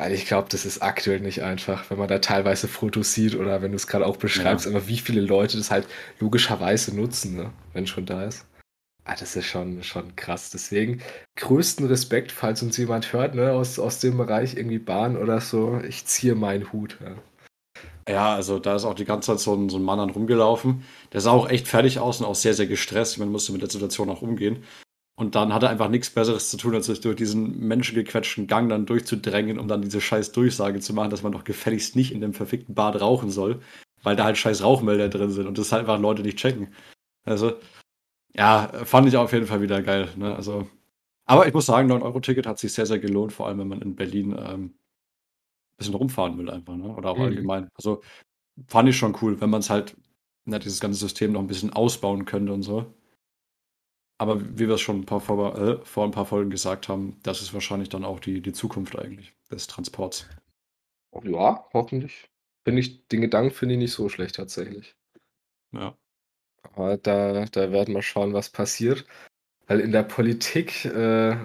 Weil 0.00 0.14
ich 0.14 0.24
glaube, 0.24 0.48
das 0.48 0.64
ist 0.64 0.80
aktuell 0.80 1.20
nicht 1.20 1.42
einfach, 1.42 1.90
wenn 1.90 1.98
man 1.98 2.08
da 2.08 2.20
teilweise 2.20 2.68
Fotos 2.68 3.12
sieht 3.12 3.34
oder 3.34 3.60
wenn 3.60 3.72
du 3.72 3.76
es 3.76 3.86
gerade 3.86 4.06
auch 4.06 4.16
beschreibst, 4.16 4.64
ja. 4.64 4.72
aber 4.72 4.88
wie 4.88 4.96
viele 4.96 5.20
Leute 5.20 5.58
das 5.58 5.70
halt 5.70 5.86
logischerweise 6.20 6.96
nutzen, 6.96 7.36
ne? 7.36 7.52
wenn 7.74 7.86
schon 7.86 8.06
da 8.06 8.24
ist. 8.24 8.46
Ah, 9.04 9.14
das 9.14 9.36
ist 9.36 9.44
schon, 9.44 9.82
schon 9.82 10.16
krass. 10.16 10.48
Deswegen 10.48 11.02
größten 11.36 11.86
Respekt, 11.86 12.32
falls 12.32 12.62
uns 12.62 12.78
jemand 12.78 13.12
hört, 13.12 13.34
ne, 13.34 13.52
aus, 13.52 13.78
aus 13.78 13.98
dem 13.98 14.16
Bereich 14.16 14.56
irgendwie 14.56 14.78
Bahn 14.78 15.18
oder 15.18 15.38
so. 15.42 15.82
Ich 15.86 16.06
ziehe 16.06 16.34
meinen 16.34 16.72
Hut. 16.72 16.96
Ja. 17.04 17.16
Ja, 18.08 18.34
also 18.34 18.58
da 18.58 18.76
ist 18.76 18.86
auch 18.86 18.94
die 18.94 19.04
ganze 19.04 19.32
Zeit 19.32 19.40
so 19.40 19.54
ein, 19.54 19.68
so 19.68 19.76
ein 19.76 19.82
Mann 19.82 19.98
dann 19.98 20.08
rumgelaufen. 20.08 20.82
Der 21.12 21.20
sah 21.20 21.32
auch 21.32 21.50
echt 21.50 21.68
fertig 21.68 21.98
aus 21.98 22.20
und 22.20 22.26
auch 22.26 22.34
sehr, 22.34 22.54
sehr 22.54 22.66
gestresst. 22.66 23.18
Man 23.18 23.30
musste 23.30 23.52
mit 23.52 23.60
der 23.60 23.68
Situation 23.68 24.08
auch 24.08 24.22
umgehen. 24.22 24.64
Und 25.20 25.34
dann 25.34 25.52
hat 25.52 25.62
er 25.62 25.68
einfach 25.68 25.90
nichts 25.90 26.08
Besseres 26.08 26.48
zu 26.48 26.56
tun, 26.56 26.74
als 26.74 26.86
sich 26.86 27.02
durch 27.02 27.14
diesen 27.14 27.60
menschengequetschten 27.60 28.46
Gang 28.46 28.70
dann 28.70 28.86
durchzudrängen, 28.86 29.58
um 29.58 29.68
dann 29.68 29.82
diese 29.82 30.00
scheiß 30.00 30.32
Durchsage 30.32 30.80
zu 30.80 30.94
machen, 30.94 31.10
dass 31.10 31.22
man 31.22 31.32
doch 31.32 31.44
gefälligst 31.44 31.94
nicht 31.94 32.12
in 32.12 32.22
dem 32.22 32.32
verfickten 32.32 32.74
Bad 32.74 32.98
rauchen 33.02 33.30
soll, 33.30 33.60
weil 34.02 34.16
da 34.16 34.24
halt 34.24 34.38
scheiß 34.38 34.62
Rauchmelder 34.62 35.10
drin 35.10 35.30
sind 35.30 35.46
und 35.46 35.58
das 35.58 35.72
halt 35.72 35.80
einfach 35.80 36.00
Leute 36.00 36.22
nicht 36.22 36.38
checken. 36.38 36.72
Also, 37.24 37.52
ja, 38.34 38.70
fand 38.86 39.08
ich 39.08 39.16
auf 39.18 39.34
jeden 39.34 39.46
Fall 39.46 39.60
wieder 39.60 39.82
geil. 39.82 40.08
Ne? 40.16 40.34
Also, 40.34 40.66
aber 41.26 41.46
ich 41.46 41.52
muss 41.52 41.66
sagen, 41.66 41.92
9-Euro-Ticket 41.92 42.46
hat 42.46 42.58
sich 42.58 42.72
sehr, 42.72 42.86
sehr 42.86 42.98
gelohnt, 42.98 43.34
vor 43.34 43.46
allem 43.46 43.58
wenn 43.58 43.68
man 43.68 43.82
in 43.82 43.96
Berlin 43.96 44.34
ähm, 44.38 44.74
bisschen 45.76 45.96
rumfahren 45.96 46.38
will 46.38 46.48
einfach, 46.48 46.76
ne? 46.76 46.96
Oder 46.96 47.10
auch 47.10 47.18
mhm. 47.18 47.24
allgemein. 47.24 47.68
Also 47.74 48.00
fand 48.68 48.88
ich 48.88 48.96
schon 48.96 49.14
cool, 49.20 49.38
wenn 49.42 49.50
man 49.50 49.60
es 49.60 49.68
halt, 49.68 49.98
na, 50.46 50.58
dieses 50.58 50.80
ganze 50.80 50.98
System 50.98 51.32
noch 51.32 51.40
ein 51.40 51.46
bisschen 51.46 51.74
ausbauen 51.74 52.24
könnte 52.24 52.54
und 52.54 52.62
so. 52.62 52.94
Aber 54.20 54.38
wie 54.58 54.68
wir 54.68 54.74
es 54.74 54.82
schon 54.82 55.00
ein 55.00 55.06
paar 55.06 55.20
vor, 55.20 55.56
äh, 55.58 55.78
vor 55.82 56.04
ein 56.04 56.10
paar 56.10 56.26
Folgen 56.26 56.50
gesagt 56.50 56.90
haben, 56.90 57.16
das 57.22 57.40
ist 57.40 57.54
wahrscheinlich 57.54 57.88
dann 57.88 58.04
auch 58.04 58.20
die, 58.20 58.42
die 58.42 58.52
Zukunft 58.52 58.98
eigentlich 58.98 59.32
des 59.50 59.66
Transports. 59.66 60.26
Ja, 61.24 61.64
hoffentlich. 61.72 62.28
Finde 62.62 62.80
ich, 62.80 63.08
den 63.08 63.22
Gedanken 63.22 63.50
finde 63.50 63.76
ich 63.76 63.78
nicht 63.78 63.92
so 63.92 64.10
schlecht 64.10 64.36
tatsächlich. 64.36 64.94
Ja. 65.72 65.96
Aber 66.74 66.98
da, 66.98 67.46
da 67.46 67.72
werden 67.72 67.94
wir 67.94 68.02
schauen, 68.02 68.34
was 68.34 68.50
passiert. 68.50 69.06
Weil 69.66 69.80
in 69.80 69.90
der 69.90 70.02
Politik 70.02 70.84
äh, 70.84 71.36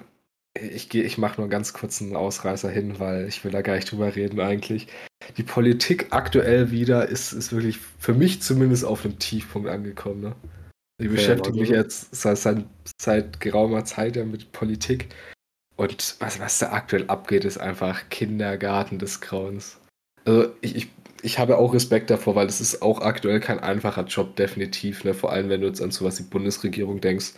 ich 0.60 0.88
gehe, 0.88 1.02
ich 1.02 1.18
mache 1.18 1.40
nur 1.40 1.48
ganz 1.48 1.72
kurz 1.72 2.00
einen 2.02 2.16
Ausreißer 2.16 2.70
hin, 2.70 2.98
weil 2.98 3.26
ich 3.26 3.44
will 3.44 3.52
da 3.52 3.62
gar 3.62 3.76
nicht 3.76 3.90
drüber 3.90 4.14
reden 4.14 4.40
eigentlich. 4.40 4.88
Die 5.36 5.42
Politik 5.42 6.08
aktuell 6.10 6.70
wieder 6.70 7.08
ist, 7.08 7.32
ist 7.32 7.52
wirklich 7.52 7.78
für 7.78 8.14
mich 8.14 8.42
zumindest 8.42 8.84
auf 8.84 9.04
einem 9.04 9.18
Tiefpunkt 9.18 9.68
angekommen. 9.68 10.20
Ne? 10.20 10.36
Ich 10.98 11.10
beschäftige 11.10 11.58
mich 11.58 11.68
jetzt 11.68 12.14
seit, 12.14 12.38
seit, 12.38 12.64
seit 12.98 13.40
geraumer 13.40 13.84
Zeit 13.84 14.16
ja 14.16 14.24
mit 14.24 14.52
Politik. 14.52 15.08
Und 15.76 16.16
was, 16.20 16.40
was 16.40 16.58
da 16.58 16.72
aktuell 16.72 17.06
abgeht, 17.08 17.44
ist 17.44 17.58
einfach 17.58 18.08
Kindergarten 18.08 18.98
des 18.98 19.20
Grauens. 19.20 19.78
Also 20.24 20.54
ich, 20.62 20.74
ich, 20.76 20.88
ich 21.22 21.38
habe 21.38 21.58
auch 21.58 21.74
Respekt 21.74 22.08
davor, 22.08 22.34
weil 22.34 22.46
es 22.46 22.62
ist 22.62 22.80
auch 22.80 23.00
aktuell 23.00 23.40
kein 23.40 23.60
einfacher 23.60 24.04
Job, 24.04 24.36
definitiv. 24.36 25.04
Ne? 25.04 25.12
Vor 25.12 25.32
allem, 25.32 25.50
wenn 25.50 25.60
du 25.60 25.66
jetzt 25.66 25.82
an 25.82 25.90
sowas 25.90 26.18
wie 26.18 26.24
Bundesregierung 26.24 27.00
denkst 27.00 27.34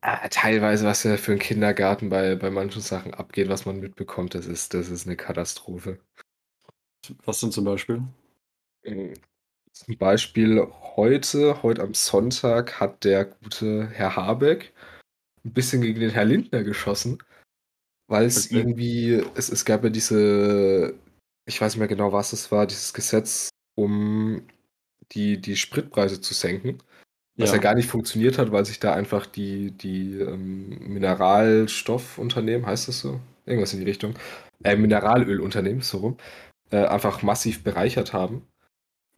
äh, 0.00 0.28
teilweise, 0.28 0.86
was 0.86 1.02
ja 1.02 1.16
für 1.16 1.32
einen 1.32 1.40
Kindergarten 1.40 2.08
bei, 2.08 2.36
bei 2.36 2.50
manchen 2.50 2.82
Sachen 2.82 3.14
abgeht, 3.14 3.48
was 3.48 3.66
man 3.66 3.80
mitbekommt, 3.80 4.34
das 4.34 4.46
ist, 4.46 4.74
das 4.74 4.88
ist 4.88 5.06
eine 5.06 5.16
Katastrophe. 5.16 5.98
Was 7.24 7.40
denn 7.40 7.52
zum 7.52 7.64
Beispiel? 7.64 8.02
Zum 9.78 9.96
Beispiel 9.96 10.66
heute, 10.96 11.62
heute 11.62 11.82
am 11.82 11.94
Sonntag, 11.94 12.80
hat 12.80 13.04
der 13.04 13.26
gute 13.26 13.88
Herr 13.90 14.16
Habeck 14.16 14.74
ein 15.44 15.52
bisschen 15.52 15.82
gegen 15.82 16.00
den 16.00 16.10
Herr 16.10 16.24
Lindner 16.24 16.64
geschossen, 16.64 17.22
weil 18.08 18.26
es 18.26 18.46
okay. 18.46 18.56
irgendwie, 18.56 19.24
es, 19.36 19.48
es 19.48 19.64
gab 19.64 19.84
ja 19.84 19.90
diese, 19.90 20.98
ich 21.46 21.60
weiß 21.60 21.74
nicht 21.74 21.78
mehr 21.78 21.86
genau, 21.86 22.12
was 22.12 22.32
es 22.32 22.50
war, 22.50 22.66
dieses 22.66 22.92
Gesetz, 22.92 23.50
um 23.76 24.42
die, 25.12 25.40
die 25.40 25.54
Spritpreise 25.54 26.20
zu 26.20 26.34
senken. 26.34 26.78
Was 27.36 27.50
ja. 27.50 27.56
ja 27.56 27.62
gar 27.62 27.76
nicht 27.76 27.88
funktioniert 27.88 28.36
hat, 28.36 28.50
weil 28.50 28.64
sich 28.64 28.80
da 28.80 28.94
einfach 28.94 29.26
die, 29.26 29.70
die 29.70 30.18
ähm, 30.18 30.70
Mineralstoffunternehmen, 30.92 32.66
heißt 32.66 32.88
das 32.88 32.98
so? 32.98 33.20
Irgendwas 33.46 33.74
in 33.74 33.78
die 33.78 33.86
Richtung. 33.86 34.14
Äh, 34.64 34.74
Mineralölunternehmen, 34.74 35.82
so 35.82 35.98
rum, 35.98 36.16
äh, 36.72 36.84
einfach 36.84 37.22
massiv 37.22 37.62
bereichert 37.62 38.12
haben. 38.12 38.42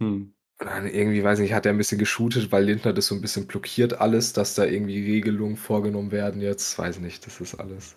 Hm. 0.01 0.35
Dann 0.61 0.87
irgendwie, 0.87 1.25
weiß 1.25 1.39
nicht, 1.39 1.55
hat 1.55 1.65
er 1.65 1.73
ein 1.73 1.79
bisschen 1.79 1.99
geshootet, 1.99 2.53
weil 2.53 2.65
Lindner 2.65 2.93
das 2.93 3.07
so 3.07 3.15
ein 3.15 3.23
bisschen 3.23 3.47
blockiert 3.47 3.95
alles, 3.95 4.35
dass 4.35 4.55
da 4.55 4.65
irgendwie 4.65 5.03
Regelungen 5.03 5.57
vorgenommen 5.57 6.13
werden 6.13 6.43
jetzt. 6.43 6.79
Weiß 6.79 7.01
nicht, 7.01 7.27
das 7.27 7.41
ist 7.41 7.55
alles. 7.55 7.97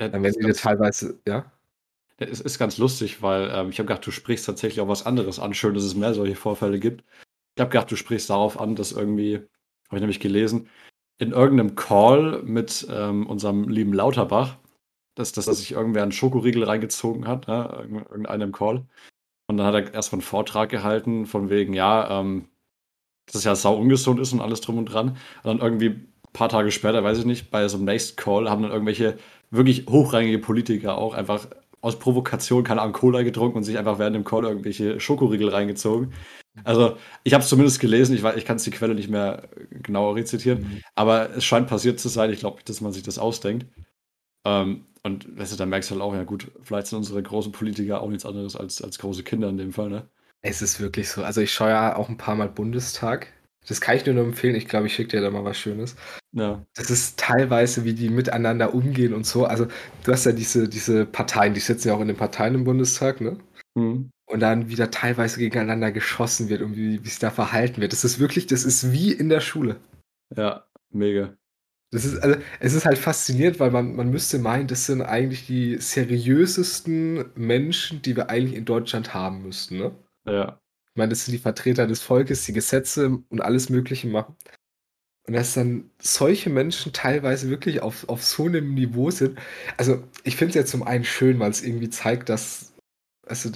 Ja, 0.00 0.08
dann 0.08 0.22
werden 0.22 0.34
sie 0.40 0.60
teilweise, 0.60 1.20
ja? 1.26 1.50
Es 2.18 2.40
ist 2.40 2.58
ganz 2.58 2.78
lustig, 2.78 3.22
weil 3.22 3.50
ähm, 3.52 3.70
ich 3.70 3.78
habe 3.78 3.86
gedacht, 3.86 4.06
du 4.06 4.10
sprichst 4.10 4.46
tatsächlich 4.46 4.80
auch 4.80 4.88
was 4.88 5.06
anderes 5.06 5.38
an. 5.38 5.54
Schön, 5.54 5.74
dass 5.74 5.84
es 5.84 5.94
mehr 5.94 6.14
solche 6.14 6.36
Vorfälle 6.36 6.78
gibt. 6.78 7.04
Ich 7.56 7.60
habe 7.60 7.70
gedacht, 7.70 7.90
du 7.90 7.96
sprichst 7.96 8.30
darauf 8.30 8.60
an, 8.60 8.74
dass 8.74 8.92
irgendwie, 8.92 9.36
habe 9.36 9.96
ich 9.96 10.00
nämlich 10.00 10.20
gelesen, 10.20 10.68
in 11.18 11.32
irgendeinem 11.32 11.76
Call 11.76 12.42
mit 12.42 12.86
ähm, 12.90 13.26
unserem 13.26 13.68
lieben 13.68 13.92
Lauterbach 13.92 14.56
dass, 15.14 15.32
dass, 15.32 15.46
dass 15.46 15.58
sich 15.58 15.72
irgendwer 15.72 16.02
einen 16.02 16.12
Schokoriegel 16.12 16.64
reingezogen 16.64 17.26
hat, 17.26 17.46
ne? 17.48 17.86
irgendeinem 18.10 18.52
Call. 18.52 18.86
Und 19.46 19.56
dann 19.56 19.66
hat 19.66 19.74
er 19.74 19.94
erstmal 19.94 20.18
einen 20.18 20.26
Vortrag 20.26 20.70
gehalten, 20.70 21.26
von 21.26 21.50
wegen, 21.50 21.74
ja, 21.74 22.20
ähm, 22.20 22.48
dass 23.26 23.36
es 23.36 23.44
ja 23.44 23.54
sau 23.54 23.76
ungesund 23.76 24.20
ist 24.20 24.32
und 24.32 24.40
alles 24.40 24.60
drum 24.60 24.78
und 24.78 24.86
dran. 24.86 25.10
Und 25.42 25.44
dann 25.44 25.58
irgendwie 25.58 25.90
ein 25.90 26.12
paar 26.32 26.48
Tage 26.48 26.70
später, 26.70 27.04
weiß 27.04 27.18
ich 27.18 27.24
nicht, 27.24 27.50
bei 27.50 27.66
so 27.68 27.76
einem 27.76 27.86
nächsten 27.86 28.16
Call 28.16 28.48
haben 28.48 28.62
dann 28.62 28.72
irgendwelche 28.72 29.18
wirklich 29.50 29.86
hochrangige 29.88 30.38
Politiker 30.38 30.96
auch 30.96 31.14
einfach 31.14 31.46
aus 31.82 31.98
Provokation, 31.98 32.64
keine 32.64 32.80
Ahnung, 32.80 32.94
Cola 32.94 33.22
getrunken 33.22 33.58
und 33.58 33.64
sich 33.64 33.76
einfach 33.76 33.98
während 33.98 34.16
dem 34.16 34.24
Call 34.24 34.44
irgendwelche 34.44 35.00
Schokoriegel 35.00 35.48
reingezogen. 35.48 36.12
Also, 36.64 36.96
ich 37.24 37.34
habe 37.34 37.42
es 37.42 37.48
zumindest 37.48 37.80
gelesen, 37.80 38.14
ich, 38.14 38.24
ich 38.24 38.44
kann 38.44 38.56
es 38.56 38.64
die 38.64 38.70
Quelle 38.70 38.94
nicht 38.94 39.10
mehr 39.10 39.48
genauer 39.70 40.14
rezitieren, 40.14 40.60
mhm. 40.60 40.82
aber 40.94 41.34
es 41.36 41.44
scheint 41.44 41.66
passiert 41.66 41.98
zu 41.98 42.08
sein. 42.08 42.30
Ich 42.30 42.40
glaube 42.40 42.56
nicht, 42.56 42.68
dass 42.68 42.80
man 42.80 42.92
sich 42.92 43.02
das 43.02 43.18
ausdenkt. 43.18 43.66
Ähm, 44.44 44.84
und 45.04 45.36
weißt 45.36 45.52
du, 45.52 45.56
da 45.56 45.66
merkst 45.66 45.90
du 45.90 45.94
halt 45.94 46.02
auch, 46.02 46.14
ja 46.14 46.24
gut, 46.24 46.50
vielleicht 46.62 46.86
sind 46.86 46.98
unsere 46.98 47.22
großen 47.22 47.52
Politiker 47.52 48.00
auch 48.00 48.08
nichts 48.08 48.26
anderes 48.26 48.56
als, 48.56 48.82
als 48.82 48.98
große 48.98 49.24
Kinder 49.24 49.48
in 49.48 49.56
dem 49.56 49.72
Fall, 49.72 49.90
ne? 49.90 50.08
Es 50.42 50.60
ist 50.60 50.80
wirklich 50.80 51.08
so. 51.08 51.22
Also 51.22 51.40
ich 51.40 51.52
schaue 51.52 51.70
ja 51.70 51.96
auch 51.96 52.08
ein 52.08 52.16
paar 52.16 52.34
Mal 52.34 52.48
Bundestag. 52.48 53.28
Das 53.68 53.80
kann 53.80 53.96
ich 53.96 54.04
nur 54.04 54.16
noch 54.16 54.24
empfehlen. 54.24 54.56
Ich 54.56 54.66
glaube, 54.66 54.88
ich 54.88 54.94
schicke 54.94 55.10
dir 55.10 55.20
da 55.20 55.30
mal 55.30 55.44
was 55.44 55.56
Schönes. 55.56 55.94
Ja. 56.32 56.64
Das 56.74 56.90
ist 56.90 57.18
teilweise, 57.18 57.84
wie 57.84 57.94
die 57.94 58.08
miteinander 58.08 58.74
umgehen 58.74 59.14
und 59.14 59.24
so. 59.24 59.44
Also 59.44 59.68
du 60.02 60.12
hast 60.12 60.26
ja 60.26 60.32
diese, 60.32 60.68
diese 60.68 61.06
Parteien, 61.06 61.54
die 61.54 61.60
sitzen 61.60 61.88
ja 61.88 61.94
auch 61.94 62.00
in 62.00 62.08
den 62.08 62.16
Parteien 62.16 62.56
im 62.56 62.64
Bundestag, 62.64 63.20
ne? 63.20 63.38
Mhm. 63.74 64.10
Und 64.26 64.40
dann 64.40 64.68
wieder 64.68 64.90
teilweise 64.90 65.38
gegeneinander 65.38 65.92
geschossen 65.92 66.48
wird 66.48 66.62
und 66.62 66.74
wie, 66.74 67.04
wie 67.04 67.08
sich 67.08 67.18
da 67.18 67.30
verhalten 67.30 67.80
wird. 67.80 67.92
Das 67.92 68.04
ist 68.04 68.18
wirklich, 68.18 68.46
das 68.46 68.64
ist 68.64 68.90
wie 68.92 69.12
in 69.12 69.28
der 69.28 69.40
Schule. 69.40 69.76
Ja, 70.34 70.64
mega. 70.90 71.36
Das 71.92 72.06
ist, 72.06 72.18
also, 72.22 72.40
es 72.58 72.72
ist 72.72 72.86
halt 72.86 72.96
faszinierend, 72.96 73.60
weil 73.60 73.70
man, 73.70 73.94
man 73.94 74.10
müsste 74.10 74.38
meinen, 74.38 74.66
das 74.66 74.86
sind 74.86 75.02
eigentlich 75.02 75.46
die 75.46 75.76
seriösesten 75.76 77.26
Menschen, 77.34 78.00
die 78.00 78.16
wir 78.16 78.30
eigentlich 78.30 78.56
in 78.56 78.64
Deutschland 78.64 79.12
haben 79.12 79.42
müssten, 79.42 79.76
ne? 79.76 79.92
Ja. 80.24 80.58
Ich 80.94 80.96
meine, 80.96 81.10
das 81.10 81.26
sind 81.26 81.32
die 81.32 81.38
Vertreter 81.38 81.86
des 81.86 82.00
Volkes, 82.00 82.46
die 82.46 82.54
Gesetze 82.54 83.18
und 83.28 83.40
alles 83.42 83.68
Mögliche 83.68 84.08
machen. 84.08 84.36
Und 85.26 85.34
dass 85.34 85.54
dann 85.54 85.90
solche 86.00 86.48
Menschen 86.50 86.92
teilweise 86.94 87.50
wirklich 87.50 87.82
auf, 87.82 88.08
auf 88.08 88.24
so 88.24 88.46
einem 88.46 88.72
Niveau 88.74 89.10
sind. 89.10 89.38
Also, 89.76 90.02
ich 90.24 90.36
finde 90.36 90.50
es 90.50 90.54
ja 90.56 90.64
zum 90.64 90.82
einen 90.82 91.04
schön, 91.04 91.38
weil 91.40 91.50
es 91.50 91.62
irgendwie 91.62 91.90
zeigt, 91.90 92.30
dass, 92.30 92.72
also, 93.26 93.50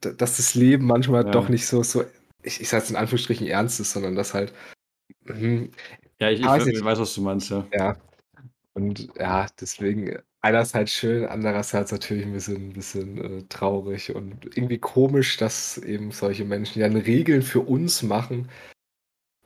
dass 0.00 0.36
das 0.36 0.54
Leben 0.54 0.84
manchmal 0.84 1.24
ja. 1.24 1.30
doch 1.30 1.48
nicht 1.48 1.66
so, 1.66 1.82
so 1.82 2.04
ich, 2.42 2.60
ich 2.60 2.68
sage 2.68 2.84
es 2.84 2.90
in 2.90 2.96
Anführungsstrichen 2.96 3.46
ernst 3.46 3.80
ist, 3.80 3.92
sondern 3.92 4.14
dass 4.14 4.34
halt. 4.34 4.52
Ja, 6.20 6.30
ich, 6.30 6.40
ich, 6.40 6.46
ich, 6.46 6.84
weiß, 6.84 6.98
was 6.98 7.14
du 7.14 7.22
meinst, 7.22 7.50
ja. 7.50 7.66
Ja. 7.72 7.96
Und 8.74 9.08
ja, 9.18 9.46
deswegen, 9.60 10.18
einerseits 10.40 10.92
schön, 10.92 11.26
andererseits 11.26 11.92
natürlich 11.92 12.24
ein 12.24 12.32
bisschen, 12.32 12.68
ein 12.68 12.72
bisschen 12.72 13.18
äh, 13.18 13.42
traurig 13.48 14.14
und 14.14 14.56
irgendwie 14.56 14.78
komisch, 14.78 15.36
dass 15.36 15.78
eben 15.78 16.10
solche 16.10 16.44
Menschen, 16.44 16.74
die 16.74 16.80
dann 16.80 16.96
Regeln 16.96 17.42
für 17.42 17.60
uns 17.60 18.02
machen, 18.02 18.48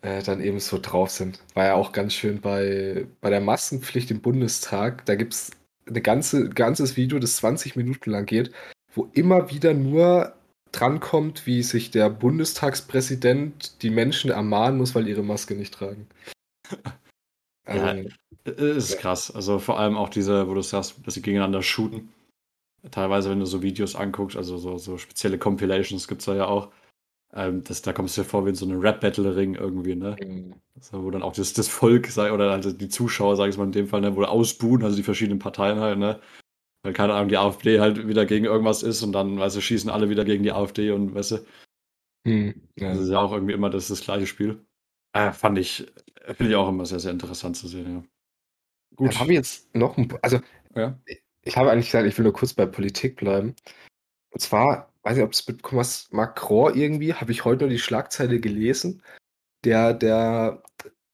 äh, 0.03 0.23
dann 0.23 0.41
eben 0.41 0.61
so 0.61 0.79
drauf 0.81 1.11
sind. 1.11 1.41
War 1.55 1.67
ja 1.67 1.75
auch 1.75 1.93
ganz 1.93 2.15
schön 2.15 2.41
bei, 2.41 3.07
bei 3.21 3.31
der 3.31 3.41
Maskenpflicht 3.41 4.11
im 4.11 4.21
Bundestag. 4.21 5.05
Da 5.07 5.15
gibt 5.15 5.35
es 5.35 5.50
ein 5.87 6.03
ganze, 6.03 6.49
ganzes 6.49 6.97
Video, 6.97 7.19
das 7.19 7.37
20 7.37 7.77
Minuten 7.77 8.11
lang 8.11 8.27
geht, 8.27 8.53
wo 8.95 9.09
immer 9.12 9.50
wieder 9.50 9.75
nur 9.75 10.35
drankommt, 10.73 11.47
wie 11.47 11.62
sich 11.62 11.91
der 11.91 12.11
Bundestagspräsident 12.11 13.83
die 13.83 13.91
Menschen 13.91 14.31
ermahnen 14.31 14.79
muss, 14.79 14.95
weil 14.95 15.09
ihre 15.09 15.23
Maske 15.23 15.55
nicht 15.55 15.75
tragen. 15.75 16.07
Ja, 17.67 17.93
ähm, 17.93 18.09
ist 18.45 18.99
krass. 18.99 19.31
Also 19.31 19.59
vor 19.59 19.79
allem 19.79 19.97
auch 19.97 20.09
diese, 20.09 20.49
wo 20.49 20.55
du 20.55 20.62
sagst, 20.62 21.07
dass 21.07 21.15
sie 21.15 21.23
gegeneinander 21.23 21.62
shooten. 21.62 22.12
Teilweise, 22.91 23.31
wenn 23.31 23.41
du 23.41 23.47
so 23.47 23.62
Videos 23.62 23.95
anguckst, 23.95 24.37
also 24.37 24.57
so, 24.57 24.79
so 24.79 24.97
spezielle 24.99 25.39
Compilations 25.39 26.09
gibt 26.09 26.23
es 26.23 26.27
da 26.27 26.35
ja 26.35 26.47
auch. 26.47 26.73
Ähm, 27.33 27.62
das, 27.65 27.83
da 27.83 27.93
kommst 27.93 28.17
du 28.17 28.23
dir 28.23 28.29
vor 28.29 28.45
wie 28.45 28.50
in 28.50 28.55
so 28.55 28.67
einem 28.67 28.81
Rap-Battle-Ring 28.81 29.55
irgendwie, 29.55 29.95
ne? 29.95 30.17
Mhm. 30.21 30.55
Also, 30.75 31.05
wo 31.05 31.11
dann 31.11 31.23
auch 31.23 31.35
das, 31.35 31.53
das 31.53 31.69
Volk, 31.69 32.07
sei, 32.07 32.33
oder 32.33 32.50
also 32.50 32.73
die 32.73 32.89
Zuschauer, 32.89 33.37
sag 33.37 33.49
ich 33.50 33.59
mal 33.59 33.65
in 33.65 33.73
dem 33.73 33.87
Fall, 33.87 34.00
ne, 34.00 34.17
wo 34.17 34.23
ausbuhen, 34.23 34.83
also 34.83 34.97
die 34.97 35.03
verschiedenen 35.03 35.39
Parteien 35.39 35.79
halt, 35.79 35.99
ne? 35.99 36.21
Weil 36.83 36.95
keine 36.95 37.12
Ahnung, 37.15 37.29
die 37.29 37.37
AfD 37.37 37.79
halt 37.79 38.09
wieder 38.09 38.25
gegen 38.25 38.47
irgendwas 38.47 38.83
ist 38.83 39.03
und 39.03 39.12
dann, 39.12 39.39
weißt 39.39 39.57
du, 39.57 39.61
schießen 39.61 39.91
alle 39.91 40.09
wieder 40.09 40.25
gegen 40.25 40.43
die 40.43 40.53
AfD 40.53 40.91
und 40.91 41.15
weißt 41.15 41.33
du. 41.33 41.37
Mhm. 42.25 42.55
Ja. 42.77 42.91
Das 42.91 43.00
ist 43.00 43.11
ja 43.11 43.21
auch 43.21 43.33
irgendwie 43.33 43.53
immer 43.53 43.71
das, 43.71 43.89
das 43.89 44.00
gleiche 44.00 44.27
Spiel. 44.27 44.65
Äh, 45.12 45.33
fand 45.33 45.59
ich, 45.59 45.87
finde 46.35 46.53
ich 46.53 46.57
auch 46.57 46.69
immer 46.69 46.87
sehr, 46.87 47.01
sehr 47.01 47.13
interessant 47.13 47.57
zu 47.57 47.69
sehen, 47.69 47.93
ja. 47.93 48.03
Gut. 48.97 49.09
Dann 49.09 49.21
haben 49.21 49.29
wir 49.29 49.37
jetzt 49.37 49.75
noch 49.75 49.97
ein, 49.97 50.13
also 50.23 50.41
ja. 50.75 50.99
ich 51.43 51.57
habe 51.57 51.71
eigentlich 51.71 51.87
gesagt, 51.87 52.07
ich 52.07 52.17
will 52.19 52.25
nur 52.25 52.33
kurz 52.33 52.53
bei 52.53 52.67
Politik 52.67 53.17
bleiben. 53.17 53.55
Und 54.31 54.41
zwar, 54.41 54.93
weiß 55.03 55.17
nicht, 55.17 55.25
ob 55.25 55.33
es 55.33 55.47
mitbekommen 55.47 55.81
hast, 55.81 56.13
Macron 56.13 56.75
irgendwie, 56.75 57.15
habe 57.15 57.33
ich 57.33 57.45
heute 57.45 57.65
nur 57.65 57.71
die 57.71 57.79
Schlagzeile 57.79 58.41
gelesen, 58.41 59.03
der, 59.65 59.95
der 59.95 60.63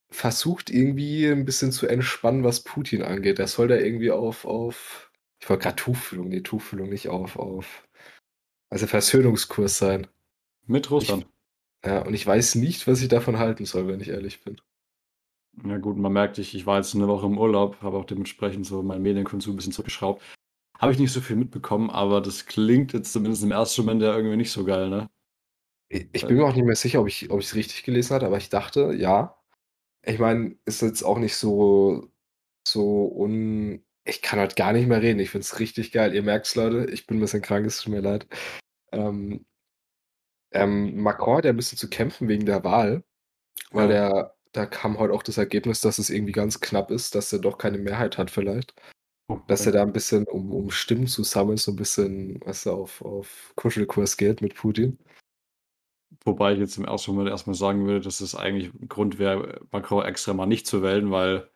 versucht 0.09 0.69
irgendwie 0.69 1.27
ein 1.27 1.45
bisschen 1.45 1.71
zu 1.71 1.87
entspannen, 1.87 2.43
was 2.43 2.63
Putin 2.63 3.03
angeht. 3.03 3.39
Der 3.39 3.47
soll 3.47 3.67
da 3.67 3.75
irgendwie 3.75 4.11
auf, 4.11 4.45
auf 4.45 5.11
ich 5.39 5.49
wollte 5.49 5.63
gerade 5.63 5.75
Tuchfühlung, 5.75 6.29
nee, 6.29 6.41
Tuchfühlung 6.41 6.89
nicht 6.89 7.09
auf, 7.09 7.37
auf, 7.37 7.87
also 8.69 8.87
Versöhnungskurs 8.87 9.77
sein. 9.77 10.07
Mit 10.65 10.89
Russland. 10.91 11.27
Ich, 11.83 11.89
ja, 11.89 12.01
und 12.01 12.13
ich 12.13 12.25
weiß 12.25 12.55
nicht, 12.55 12.87
was 12.87 13.01
ich 13.01 13.07
davon 13.07 13.37
halten 13.37 13.65
soll, 13.65 13.87
wenn 13.87 13.99
ich 13.99 14.09
ehrlich 14.09 14.43
bin. 14.43 14.59
Ja 15.65 15.77
gut, 15.77 15.97
man 15.97 16.13
merkt, 16.13 16.37
ich, 16.37 16.53
ich 16.53 16.65
war 16.65 16.77
jetzt 16.77 16.93
eine 16.93 17.07
Woche 17.07 17.25
im 17.25 17.37
Urlaub, 17.37 17.81
habe 17.81 17.97
auch 17.97 18.05
dementsprechend 18.05 18.65
so 18.65 18.83
meinen 18.83 19.01
Medienkonsum 19.01 19.53
ein 19.53 19.57
bisschen 19.57 19.71
zurückgeschraubt. 19.71 20.21
Habe 20.77 20.91
ich 20.91 20.99
nicht 20.99 21.11
so 21.11 21.21
viel 21.21 21.35
mitbekommen, 21.35 21.89
aber 21.89 22.21
das 22.21 22.45
klingt 22.45 22.93
jetzt 22.93 23.11
zumindest 23.11 23.43
im 23.43 23.51
ersten 23.51 23.81
Moment 23.81 24.03
ja 24.03 24.15
irgendwie 24.15 24.37
nicht 24.37 24.51
so 24.51 24.63
geil, 24.63 24.89
ne? 24.89 25.09
Ich 25.89 26.27
bin 26.27 26.35
mir 26.35 26.45
auch 26.45 26.53
nicht 26.53 26.65
mehr 26.65 26.75
sicher, 26.75 27.01
ob 27.01 27.07
ich 27.07 27.29
es 27.29 27.55
richtig 27.55 27.83
gelesen 27.83 28.13
hatte, 28.13 28.25
aber 28.27 28.37
ich 28.37 28.49
dachte, 28.49 28.93
ja. 28.93 29.35
Ich 30.03 30.19
meine, 30.19 30.55
ist 30.65 30.81
jetzt 30.81 31.03
auch 31.03 31.17
nicht 31.17 31.35
so, 31.35 32.09
so 32.67 33.11
un. 33.15 33.83
Ich 34.05 34.21
kann 34.21 34.39
halt 34.39 34.55
gar 34.55 34.73
nicht 34.73 34.87
mehr 34.87 35.01
reden. 35.01 35.19
Ich 35.19 35.31
finde 35.31 35.43
es 35.43 35.59
richtig 35.59 35.91
geil. 35.91 36.13
Ihr 36.13 36.23
merkt 36.23 36.45
es, 36.45 36.55
Leute, 36.55 36.89
ich 36.91 37.07
bin 37.07 37.17
ein 37.17 37.21
bisschen 37.21 37.41
krank, 37.41 37.65
es 37.65 37.81
tut 37.81 37.91
mir 37.91 38.01
leid. 38.01 38.27
Ähm, 38.91 39.45
ähm, 40.51 41.01
Macron 41.01 41.37
hat 41.37 41.45
ja 41.45 41.51
ein 41.51 41.57
bisschen 41.57 41.77
zu 41.77 41.89
kämpfen 41.89 42.27
wegen 42.27 42.45
der 42.45 42.63
Wahl, 42.63 43.03
weil 43.71 43.89
ja. 43.89 44.09
er 44.09 44.36
da 44.57 44.65
kam 44.65 44.97
heute 44.97 45.13
auch 45.13 45.23
das 45.23 45.37
Ergebnis, 45.37 45.81
dass 45.81 45.99
es 45.99 46.09
irgendwie 46.09 46.31
ganz 46.31 46.59
knapp 46.59 46.89
ist, 46.89 47.13
dass 47.15 47.31
er 47.31 47.39
doch 47.39 47.57
keine 47.57 47.77
Mehrheit 47.77 48.17
hat 48.17 48.31
vielleicht. 48.31 48.73
Okay. 49.29 49.43
Dass 49.47 49.65
er 49.65 49.73
da 49.73 49.83
ein 49.83 49.93
bisschen, 49.93 50.25
um, 50.25 50.51
um 50.51 50.71
Stimmen 50.71 51.07
zu 51.07 51.23
sammeln, 51.23 51.57
so 51.57 51.71
ein 51.71 51.75
bisschen, 51.75 52.39
was 52.45 52.65
er 52.65 52.73
auf, 52.73 53.01
auf 53.01 53.53
Kuschelkurs 53.55 54.17
geht 54.17 54.41
mit 54.41 54.55
Putin. 54.55 54.97
Wobei 56.23 56.53
ich 56.53 56.59
jetzt 56.59 56.77
im 56.77 56.85
ersten 56.85 57.11
Moment 57.11 57.29
erstmal 57.29 57.55
sagen 57.55 57.85
würde, 57.85 58.01
dass 58.01 58.21
es 58.21 58.35
eigentlich 58.35 58.73
ein 58.73 58.87
Grund 58.87 59.19
wäre, 59.19 59.61
Macron 59.71 60.05
extra 60.05 60.33
mal 60.33 60.45
nicht 60.45 60.65
zu 60.65 60.81
wählen, 60.81 61.11
weil 61.11 61.49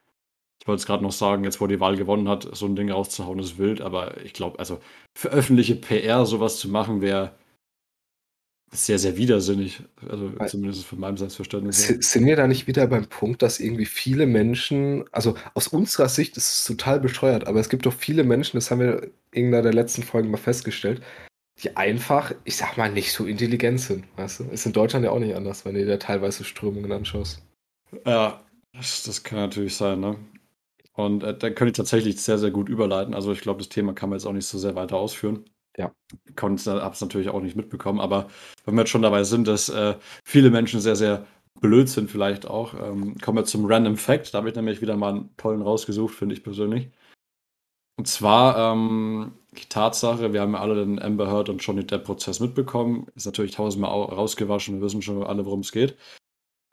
ich 0.60 0.68
wollte 0.68 0.82
es 0.82 0.86
gerade 0.86 1.04
noch 1.04 1.12
sagen, 1.12 1.44
jetzt 1.44 1.60
wo 1.60 1.68
die 1.68 1.80
Wahl 1.80 1.98
gewonnen 1.98 2.30
hat, 2.30 2.48
so 2.56 2.68
ein 2.68 2.76
Ding 2.76 2.92
rauszuhauen 2.92 3.40
ist 3.40 3.58
wild, 3.58 3.82
aber 3.82 4.22
ich 4.22 4.34
glaube, 4.34 4.60
also 4.60 4.80
für 5.18 5.30
öffentliche 5.30 5.76
PR 5.76 6.26
sowas 6.26 6.60
zu 6.60 6.70
machen, 6.70 7.02
wäre 7.02 7.36
sehr, 8.74 9.00
sehr 9.00 9.18
widersinnig. 9.18 9.84
Also 10.10 10.32
Weil, 10.38 10.48
zumindest 10.48 10.86
von 10.86 11.00
meinem 11.00 11.18
Selbstverständnis. 11.18 11.88
Sind 11.88 12.26
wir 12.26 12.36
da 12.36 12.48
nicht 12.48 12.68
wieder 12.68 12.88
beim 12.88 13.08
Punkt, 13.08 13.42
dass 13.42 13.60
irgendwie 13.60 13.86
viele 13.86 14.26
Menschen, 14.26 15.04
also 15.12 15.36
aus 15.54 15.68
unserer 15.68 16.08
Sicht 16.08 16.38
ist 16.38 16.52
es 16.52 16.66
total 16.66 17.00
bescheuert, 17.00 17.48
aber 17.48 17.60
es 17.60 17.70
gibt 17.70 17.86
doch 17.86 17.94
viele 17.94 18.24
Menschen, 18.24 18.58
das 18.58 18.72
haben 18.72 18.80
wir 18.80 19.04
in 19.04 19.12
irgendeiner 19.34 19.64
der 19.64 19.74
letzten 19.74 20.04
Folgen 20.04 20.32
mal 20.32 20.38
festgestellt, 20.38 21.02
die 21.62 21.76
einfach, 21.76 22.34
ich 22.46 22.56
sag 22.56 22.78
mal, 22.78 22.92
nicht 22.92 23.12
so 23.12 23.26
intelligent 23.26 23.82
sind. 23.82 24.06
Weißt 24.16 24.40
du? 24.40 24.44
Ist 24.46 24.66
in 24.66 24.74
Deutschland 24.74 25.04
ja 25.06 25.12
auch 25.12 25.20
nicht 25.20 25.36
anders, 25.36 25.66
wenn 25.66 25.76
du 25.76 25.86
dir 25.86 26.00
teilweise 26.00 26.44
Strömungen 26.44 26.92
anschaust. 26.92 27.44
Ja, 28.06 28.42
das, 28.74 29.04
das 29.04 29.24
kann 29.24 29.40
natürlich 29.40 29.76
sein, 29.76 30.00
ne? 30.00 30.16
Und 30.94 31.24
äh, 31.24 31.38
da 31.38 31.50
könnte 31.50 31.72
ich 31.72 31.78
tatsächlich 31.78 32.22
sehr, 32.22 32.38
sehr 32.38 32.52
gut 32.52 32.70
überleiten. 32.70 33.14
Also 33.14 33.32
ich 33.32 33.42
glaube, 33.42 33.60
das 33.60 33.70
Thema 33.70 33.94
kann 33.94 34.10
man 34.10 34.20
jetzt 34.20 34.26
auch 34.26 34.34
nicht 34.34 34.46
so 34.46 34.58
sehr 34.58 34.76
weiter 34.76 34.98
ausführen. 34.98 35.46
Ja. 35.78 35.94
Konnte, 36.36 36.82
habe 36.82 36.94
es 36.94 37.02
natürlich 37.02 37.30
auch 37.30 37.42
nicht 37.42 37.56
mitbekommen, 37.56 38.00
aber 38.00 38.28
wenn 38.66 38.76
wir 38.76 38.82
jetzt 38.82 38.90
schon 38.90 39.02
dabei 39.02 39.24
sind, 39.24 39.48
dass 39.48 39.70
äh, 39.70 39.96
viele 40.26 40.50
Menschen 40.52 40.82
sehr, 40.82 40.96
sehr 40.96 41.26
blöd 41.60 41.90
sind, 41.90 42.10
vielleicht 42.10 42.46
auch, 42.46 42.74
ähm, 42.74 43.16
kommen 43.20 43.38
wir 43.38 43.46
zum 43.46 43.66
Random 43.66 43.98
Fact. 43.98 44.34
Da 44.34 44.40
habe 44.40 44.50
ich 44.50 44.56
nämlich 44.56 44.82
wieder 44.82 44.98
mal 44.98 45.14
einen 45.14 45.38
tollen 45.38 45.62
rausgesucht, 45.62 46.14
finde 46.16 46.36
ich 46.36 46.44
persönlich. 46.44 46.90
Und 47.98 48.08
zwar 48.08 48.74
ähm, 48.74 49.34
die 49.52 49.68
Tatsache, 49.70 50.34
wir 50.34 50.42
haben 50.42 50.54
ja 50.54 50.60
alle 50.60 50.76
den 50.76 51.02
Amber 51.02 51.30
Heard 51.30 51.50
und 51.50 51.60
Johnny 51.60 51.86
Depp-Prozess 51.86 52.40
mitbekommen. 52.40 53.08
Ist 53.16 53.26
natürlich 53.26 53.52
tausendmal 53.52 53.92
rausgewaschen, 53.92 54.76
wir 54.76 54.82
wissen 54.82 55.02
schon 55.02 55.24
alle, 55.24 55.46
worum 55.46 55.60
es 55.60 55.72
geht. 55.72 55.98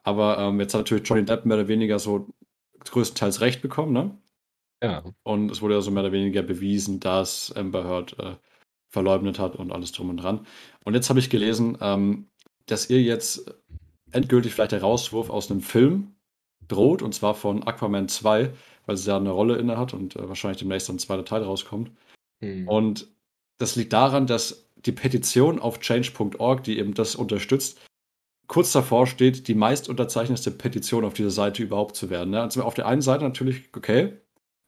Aber 0.05 0.39
ähm, 0.39 0.61
jetzt 0.61 0.75
hat 0.75 0.81
natürlich 0.81 1.07
Johnny 1.07 1.25
Depp 1.25 1.45
mehr 1.45 1.59
oder 1.59 1.69
weniger 1.69 1.99
so 1.99 2.29
größtenteils 2.85 3.41
Recht 3.41 3.61
bekommen, 3.61 3.93
ne? 3.93 4.17
Ja. 4.83 5.03
Und 5.25 5.51
es 5.51 5.61
wurde 5.61 5.75
ja 5.75 5.81
so 5.81 5.91
mehr 5.91 6.05
oder 6.05 6.13
weniger 6.13 6.43
bewiesen, 6.43 7.01
dass 7.01 7.53
Amber 7.53 7.85
Heard 7.85 8.19
äh, 8.19 8.37
verleugnet 8.89 9.39
hat 9.39 9.57
und 9.57 9.73
alles 9.73 9.93
drum 9.93 10.11
und 10.11 10.19
dran. 10.19 10.47
Und 10.85 10.95
jetzt 10.95 11.11
habe 11.11 11.19
ich 11.19 11.31
gelesen, 11.31 11.79
ähm, 11.81 12.29
dass 12.67 12.91
ihr 12.91 13.03
jetzt 13.03 13.55
endgültig 14.13 14.55
vielleicht 14.55 14.73
der 14.73 14.81
Rauswurf 14.81 15.31
aus 15.31 15.51
einem 15.51 15.61
Film 15.61 16.15
droht, 16.67 17.03
und 17.03 17.15
zwar 17.15 17.35
von 17.35 17.63
Aquaman 17.63 18.09
2, 18.09 18.53
weil 18.87 18.97
sie 18.97 19.11
ja 19.11 19.17
eine 19.17 19.31
Rolle 19.31 19.57
inne 19.57 19.77
hat 19.77 19.95
und 19.95 20.17
äh, 20.17 20.29
wahrscheinlich 20.29 20.59
demnächst 20.59 20.89
ein 20.91 20.99
zweiter 20.99 21.25
Teil 21.25 21.43
rauskommt. 21.43 21.91
Mhm. 22.41 22.69
Und 22.69 23.09
das 23.59 23.77
liegt 23.77 23.93
daran, 23.93 24.27
dass 24.27 24.71
die 24.77 24.93
Petition 24.93 25.59
auf 25.59 25.81
change.org, 25.81 26.63
die 26.63 26.79
eben 26.79 26.95
das 26.95 27.17
unterstützt, 27.17 27.81
kurz 28.47 28.73
davor 28.73 29.07
steht, 29.07 29.49
die 29.49 29.55
meist 29.55 29.89
unterzeichnete 29.89 30.51
Petition 30.51 31.05
auf 31.05 31.15
dieser 31.15 31.31
Seite 31.31 31.63
überhaupt 31.63 31.97
zu 31.97 32.11
werden. 32.11 32.31
Ne? 32.31 32.41
Also 32.41 32.63
auf 32.63 32.75
der 32.75 32.87
einen 32.87 33.03
Seite 33.03 33.25
natürlich, 33.25 33.69
okay, 33.77 34.19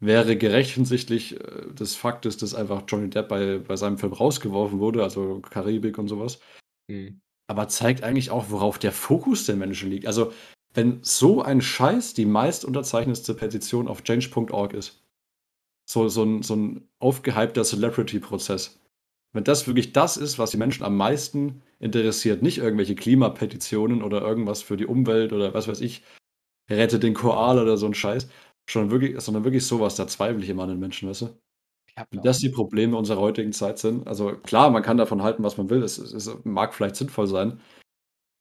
wäre 0.00 0.36
gerecht 0.36 0.72
hinsichtlich 0.72 1.38
äh, 1.40 1.72
des 1.72 1.94
Faktes, 1.94 2.36
dass 2.38 2.54
einfach 2.54 2.82
Johnny 2.88 3.10
Depp 3.10 3.28
bei, 3.28 3.58
bei 3.58 3.76
seinem 3.76 3.98
Film 3.98 4.12
rausgeworfen 4.12 4.80
wurde, 4.80 5.02
also 5.02 5.40
Karibik 5.40 5.98
und 5.98 6.08
sowas. 6.08 6.40
Mhm. 6.88 7.20
Aber 7.46 7.68
zeigt 7.68 8.02
eigentlich 8.02 8.30
auch, 8.30 8.50
worauf 8.50 8.78
der 8.78 8.92
Fokus 8.92 9.44
der 9.44 9.56
Menschen 9.56 9.90
liegt. 9.90 10.06
Also, 10.06 10.32
wenn 10.72 11.00
so 11.02 11.42
ein 11.42 11.60
Scheiß 11.60 12.14
die 12.14 12.26
meist 12.26 12.64
unterzeichnete 12.64 13.34
Petition 13.34 13.88
auf 13.88 14.02
change.org 14.02 14.72
ist, 14.72 15.04
so, 15.88 16.08
so, 16.08 16.22
ein, 16.22 16.42
so 16.42 16.54
ein 16.54 16.88
aufgehypter 17.00 17.64
Celebrity-Prozess, 17.64 18.80
wenn 19.32 19.44
das 19.44 19.66
wirklich 19.66 19.92
das 19.92 20.16
ist, 20.16 20.38
was 20.38 20.52
die 20.52 20.56
Menschen 20.56 20.84
am 20.84 20.96
meisten 20.96 21.62
interessiert, 21.80 22.42
nicht 22.42 22.58
irgendwelche 22.58 22.94
Klimapetitionen 22.94 24.02
oder 24.02 24.22
irgendwas 24.22 24.62
für 24.62 24.76
die 24.76 24.86
Umwelt 24.86 25.32
oder 25.32 25.52
was 25.52 25.66
weiß 25.66 25.80
ich, 25.80 26.04
rette 26.70 27.00
den 27.00 27.14
Koal 27.14 27.58
oder 27.58 27.76
so 27.76 27.86
ein 27.86 27.94
Scheiß, 27.94 28.28
sondern 28.72 28.90
wirklich, 28.90 29.20
sondern 29.20 29.44
wirklich 29.44 29.66
sowas, 29.66 29.96
da 29.96 30.06
zweifle 30.06 30.42
ich 30.42 30.48
immer 30.48 30.64
an 30.64 30.70
den 30.70 30.78
Menschen, 30.78 31.08
weißt 31.08 31.22
du? 31.22 31.40
Wie 32.10 32.20
das 32.22 32.38
die 32.38 32.48
Probleme 32.48 32.96
unserer 32.96 33.20
heutigen 33.20 33.52
Zeit 33.52 33.78
sind. 33.78 34.06
Also 34.06 34.36
klar, 34.36 34.70
man 34.70 34.82
kann 34.82 34.96
davon 34.96 35.22
halten, 35.22 35.42
was 35.42 35.58
man 35.58 35.68
will. 35.68 35.82
Es, 35.82 35.98
es 35.98 36.30
mag 36.44 36.72
vielleicht 36.72 36.96
sinnvoll 36.96 37.26
sein, 37.26 37.60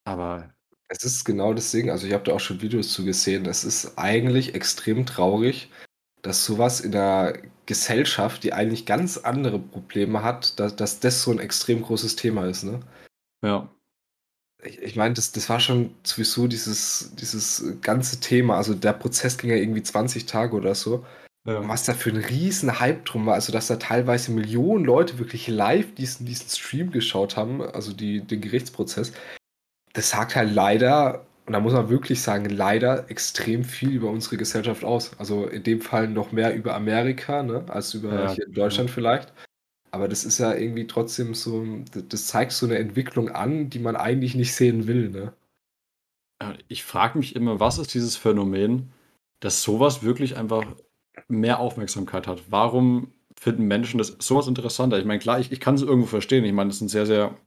aber. 0.06 0.54
Es 0.92 1.04
ist 1.04 1.24
genau 1.24 1.54
das 1.54 1.70
Ding. 1.72 1.92
Also 1.92 2.08
ich 2.08 2.14
habe 2.14 2.24
da 2.24 2.34
auch 2.34 2.40
schon 2.40 2.62
Videos 2.62 2.92
zu 2.94 3.06
gesehen. 3.06 3.46
Es 3.46 3.64
ist 3.64 3.98
eigentlich 3.98 4.56
extrem 4.56 5.06
traurig, 5.06 5.70
dass 6.24 6.46
sowas 6.46 6.82
in 6.82 6.92
der 6.92 7.42
Gesellschaft, 7.68 8.44
die 8.44 8.54
eigentlich 8.54 8.88
ganz 8.88 9.18
andere 9.18 9.60
Probleme 9.60 10.24
hat, 10.24 10.60
dass, 10.60 10.76
dass 10.76 11.00
das 11.00 11.22
so 11.22 11.32
ein 11.32 11.40
extrem 11.40 11.84
großes 11.84 12.16
Thema 12.16 12.48
ist, 12.48 12.64
ne? 12.64 12.80
Ja. 13.44 13.70
Ich, 14.64 14.82
ich 14.82 14.96
meine, 14.96 15.14
das, 15.14 15.32
das 15.32 15.50
war 15.50 15.60
schon 15.60 15.92
sowieso 16.04 16.48
dieses, 16.48 17.12
dieses 17.16 17.64
ganze 17.82 18.20
Thema. 18.20 18.58
Also 18.58 18.74
der 18.74 18.94
Prozess 18.94 19.38
ging 19.38 19.50
ja 19.50 19.56
irgendwie 19.56 19.84
20 19.84 20.26
Tage 20.26 20.56
oder 20.56 20.76
so. 20.76 21.06
Ja. 21.46 21.68
Was 21.68 21.86
da 21.86 21.94
für 21.94 22.10
ein 22.10 22.18
riesen 22.18 22.80
Hype 22.80 23.06
drum 23.06 23.26
war, 23.26 23.36
also 23.36 23.54
dass 23.54 23.68
da 23.68 23.78
teilweise 23.78 24.32
Millionen 24.32 24.84
Leute 24.84 25.20
wirklich 25.20 25.48
live 25.48 25.96
diesen, 25.96 26.26
diesen 26.26 26.50
Stream 26.50 26.92
geschaut 26.92 27.38
haben, 27.38 27.62
also 27.62 27.94
die, 27.94 28.22
den 28.22 28.42
Gerichtsprozess, 28.42 29.14
das 29.94 30.10
sagt 30.10 30.36
halt 30.36 30.54
leider 30.54 31.26
und 31.50 31.54
da 31.54 31.62
muss 31.62 31.74
man 31.74 31.90
wirklich 31.90 32.22
sagen, 32.22 32.46
leider 32.46 33.10
extrem 33.10 33.64
viel 33.64 33.90
über 33.90 34.12
unsere 34.12 34.38
Gesellschaft 34.38 34.84
aus. 34.84 35.14
Also 35.18 35.48
in 35.48 35.64
dem 35.64 35.82
Fall 35.82 36.08
noch 36.08 36.32
mehr 36.32 36.54
über 36.54 36.76
Amerika, 36.76 37.42
ne, 37.42 37.64
als 37.70 37.96
über 37.96 38.14
ja, 38.14 38.34
hier 38.34 38.46
in 38.46 38.54
Deutschland 38.54 38.90
ja. 38.92 38.94
vielleicht. 38.94 39.34
Aber 39.92 40.08
das 40.08 40.26
ist 40.26 40.38
ja 40.38 40.54
irgendwie 40.54 40.88
trotzdem 40.88 41.34
so, 41.34 41.66
das 41.92 42.28
zeigt 42.28 42.52
so 42.52 42.66
eine 42.66 42.78
Entwicklung 42.78 43.30
an, 43.30 43.70
die 43.70 43.80
man 43.80 43.96
eigentlich 43.96 44.36
nicht 44.36 44.54
sehen 44.54 44.88
will, 44.88 45.10
ne? 45.10 45.34
Ich 46.70 46.84
frage 46.86 47.18
mich 47.18 47.36
immer, 47.36 47.60
was 47.60 47.80
ist 47.80 47.94
dieses 47.94 48.16
Phänomen, 48.16 48.94
dass 49.42 49.62
sowas 49.62 50.04
wirklich 50.04 50.38
einfach 50.38 50.66
mehr 51.28 51.60
Aufmerksamkeit 51.60 52.28
hat? 52.28 52.44
Warum 52.50 53.12
finden 53.38 53.68
Menschen 53.68 53.98
das 53.98 54.16
sowas 54.20 54.48
interessanter? 54.48 55.00
Ich 55.00 55.06
meine, 55.06 55.20
klar, 55.20 55.40
ich, 55.40 55.52
ich 55.52 55.60
kann 55.60 55.76
es 55.76 55.82
irgendwo 55.82 56.08
verstehen. 56.08 56.46
Ich 56.46 56.54
meine, 56.54 56.70
das 56.70 56.80
sind 56.80 56.90
sehr, 56.90 57.06
sehr 57.06 57.38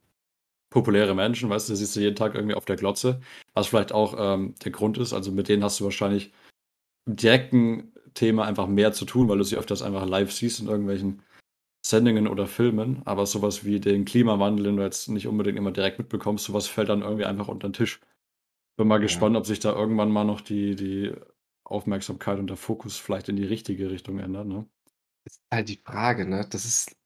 populäre 0.70 1.14
Menschen, 1.14 1.50
weißt 1.50 1.68
du, 1.68 1.76
siehst 1.76 1.96
du 1.96 2.00
jeden 2.00 2.16
Tag 2.16 2.34
irgendwie 2.34 2.54
auf 2.54 2.64
der 2.64 2.76
Glotze, 2.76 3.20
was 3.54 3.66
vielleicht 3.68 3.92
auch 3.92 4.14
ähm, 4.18 4.54
der 4.64 4.72
Grund 4.72 4.98
ist. 4.98 5.12
Also 5.12 5.30
mit 5.30 5.48
denen 5.48 5.62
hast 5.64 5.80
du 5.80 5.84
wahrscheinlich 5.84 6.32
im 7.06 7.16
direkten 7.16 7.92
Thema 8.14 8.46
einfach 8.46 8.66
mehr 8.66 8.92
zu 8.92 9.04
tun, 9.04 9.28
weil 9.28 9.38
du 9.38 9.44
sie 9.44 9.56
öfters 9.56 9.82
einfach 9.82 10.06
live 10.06 10.32
siehst 10.32 10.60
in 10.60 10.68
irgendwelchen 10.68 11.22
Sendungen 11.84 12.28
oder 12.28 12.46
Filmen. 12.46 13.02
Aber 13.04 13.26
sowas 13.26 13.64
wie 13.64 13.80
den 13.80 14.04
Klimawandel, 14.04 14.66
den 14.66 14.76
du 14.76 14.82
jetzt 14.82 15.08
nicht 15.08 15.26
unbedingt 15.26 15.58
immer 15.58 15.72
direkt 15.72 15.98
mitbekommst, 15.98 16.44
sowas 16.44 16.66
fällt 16.66 16.88
dann 16.88 17.02
irgendwie 17.02 17.24
einfach 17.24 17.48
unter 17.48 17.68
den 17.68 17.74
Tisch. 17.74 18.00
Bin 18.76 18.88
mal 18.88 18.96
ja. 18.96 19.02
gespannt, 19.02 19.36
ob 19.36 19.46
sich 19.46 19.60
da 19.60 19.74
irgendwann 19.74 20.10
mal 20.10 20.24
noch 20.24 20.40
die, 20.40 20.76
die 20.76 21.12
Aufmerksamkeit 21.64 22.38
und 22.38 22.48
der 22.48 22.56
Fokus 22.56 22.96
vielleicht 22.96 23.28
in 23.28 23.36
die 23.36 23.44
richtige 23.44 23.90
Richtung 23.90 24.18
ändert. 24.18 24.46
Ne? 24.46 24.66
Das 25.24 25.34
ist 25.34 25.42
halt 25.52 25.68
die 25.68 25.80
Frage, 25.84 26.28
ne? 26.28 26.46
Das 26.50 26.64
ist 26.64 26.96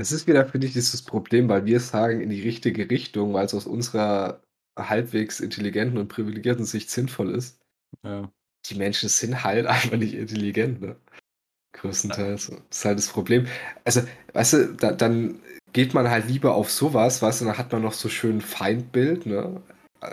das 0.00 0.12
ist 0.12 0.26
wieder, 0.26 0.46
finde 0.46 0.66
ich, 0.66 0.72
dieses 0.72 1.02
Problem, 1.02 1.48
weil 1.48 1.66
wir 1.66 1.78
sagen 1.78 2.20
in 2.20 2.30
die 2.30 2.40
richtige 2.40 2.88
Richtung, 2.88 3.34
weil 3.34 3.44
es 3.46 3.54
aus 3.54 3.66
unserer 3.66 4.42
halbwegs 4.78 5.40
intelligenten 5.40 5.98
und 5.98 6.08
privilegierten 6.08 6.64
Sicht 6.64 6.90
sinnvoll 6.90 7.34
ist. 7.34 7.60
Ja. 8.02 8.32
Die 8.66 8.76
Menschen 8.76 9.08
sind 9.10 9.44
halt 9.44 9.66
einfach 9.66 9.98
nicht 9.98 10.14
intelligent, 10.14 10.80
ne? 10.80 10.96
Größtenteils. 11.72 12.48
Das 12.48 12.78
ist 12.78 12.84
halt 12.84 12.98
das 12.98 13.08
Problem. 13.08 13.46
Also, 13.84 14.02
weißt 14.32 14.52
du, 14.52 14.74
da, 14.74 14.92
dann 14.92 15.40
geht 15.72 15.94
man 15.94 16.10
halt 16.10 16.28
lieber 16.28 16.54
auf 16.54 16.70
sowas, 16.70 17.22
weißt 17.22 17.40
du, 17.40 17.44
dann 17.46 17.58
hat 17.58 17.72
man 17.72 17.82
noch 17.82 17.92
so 17.92 18.08
schön 18.08 18.40
Feindbild, 18.40 19.26
ne? 19.26 19.62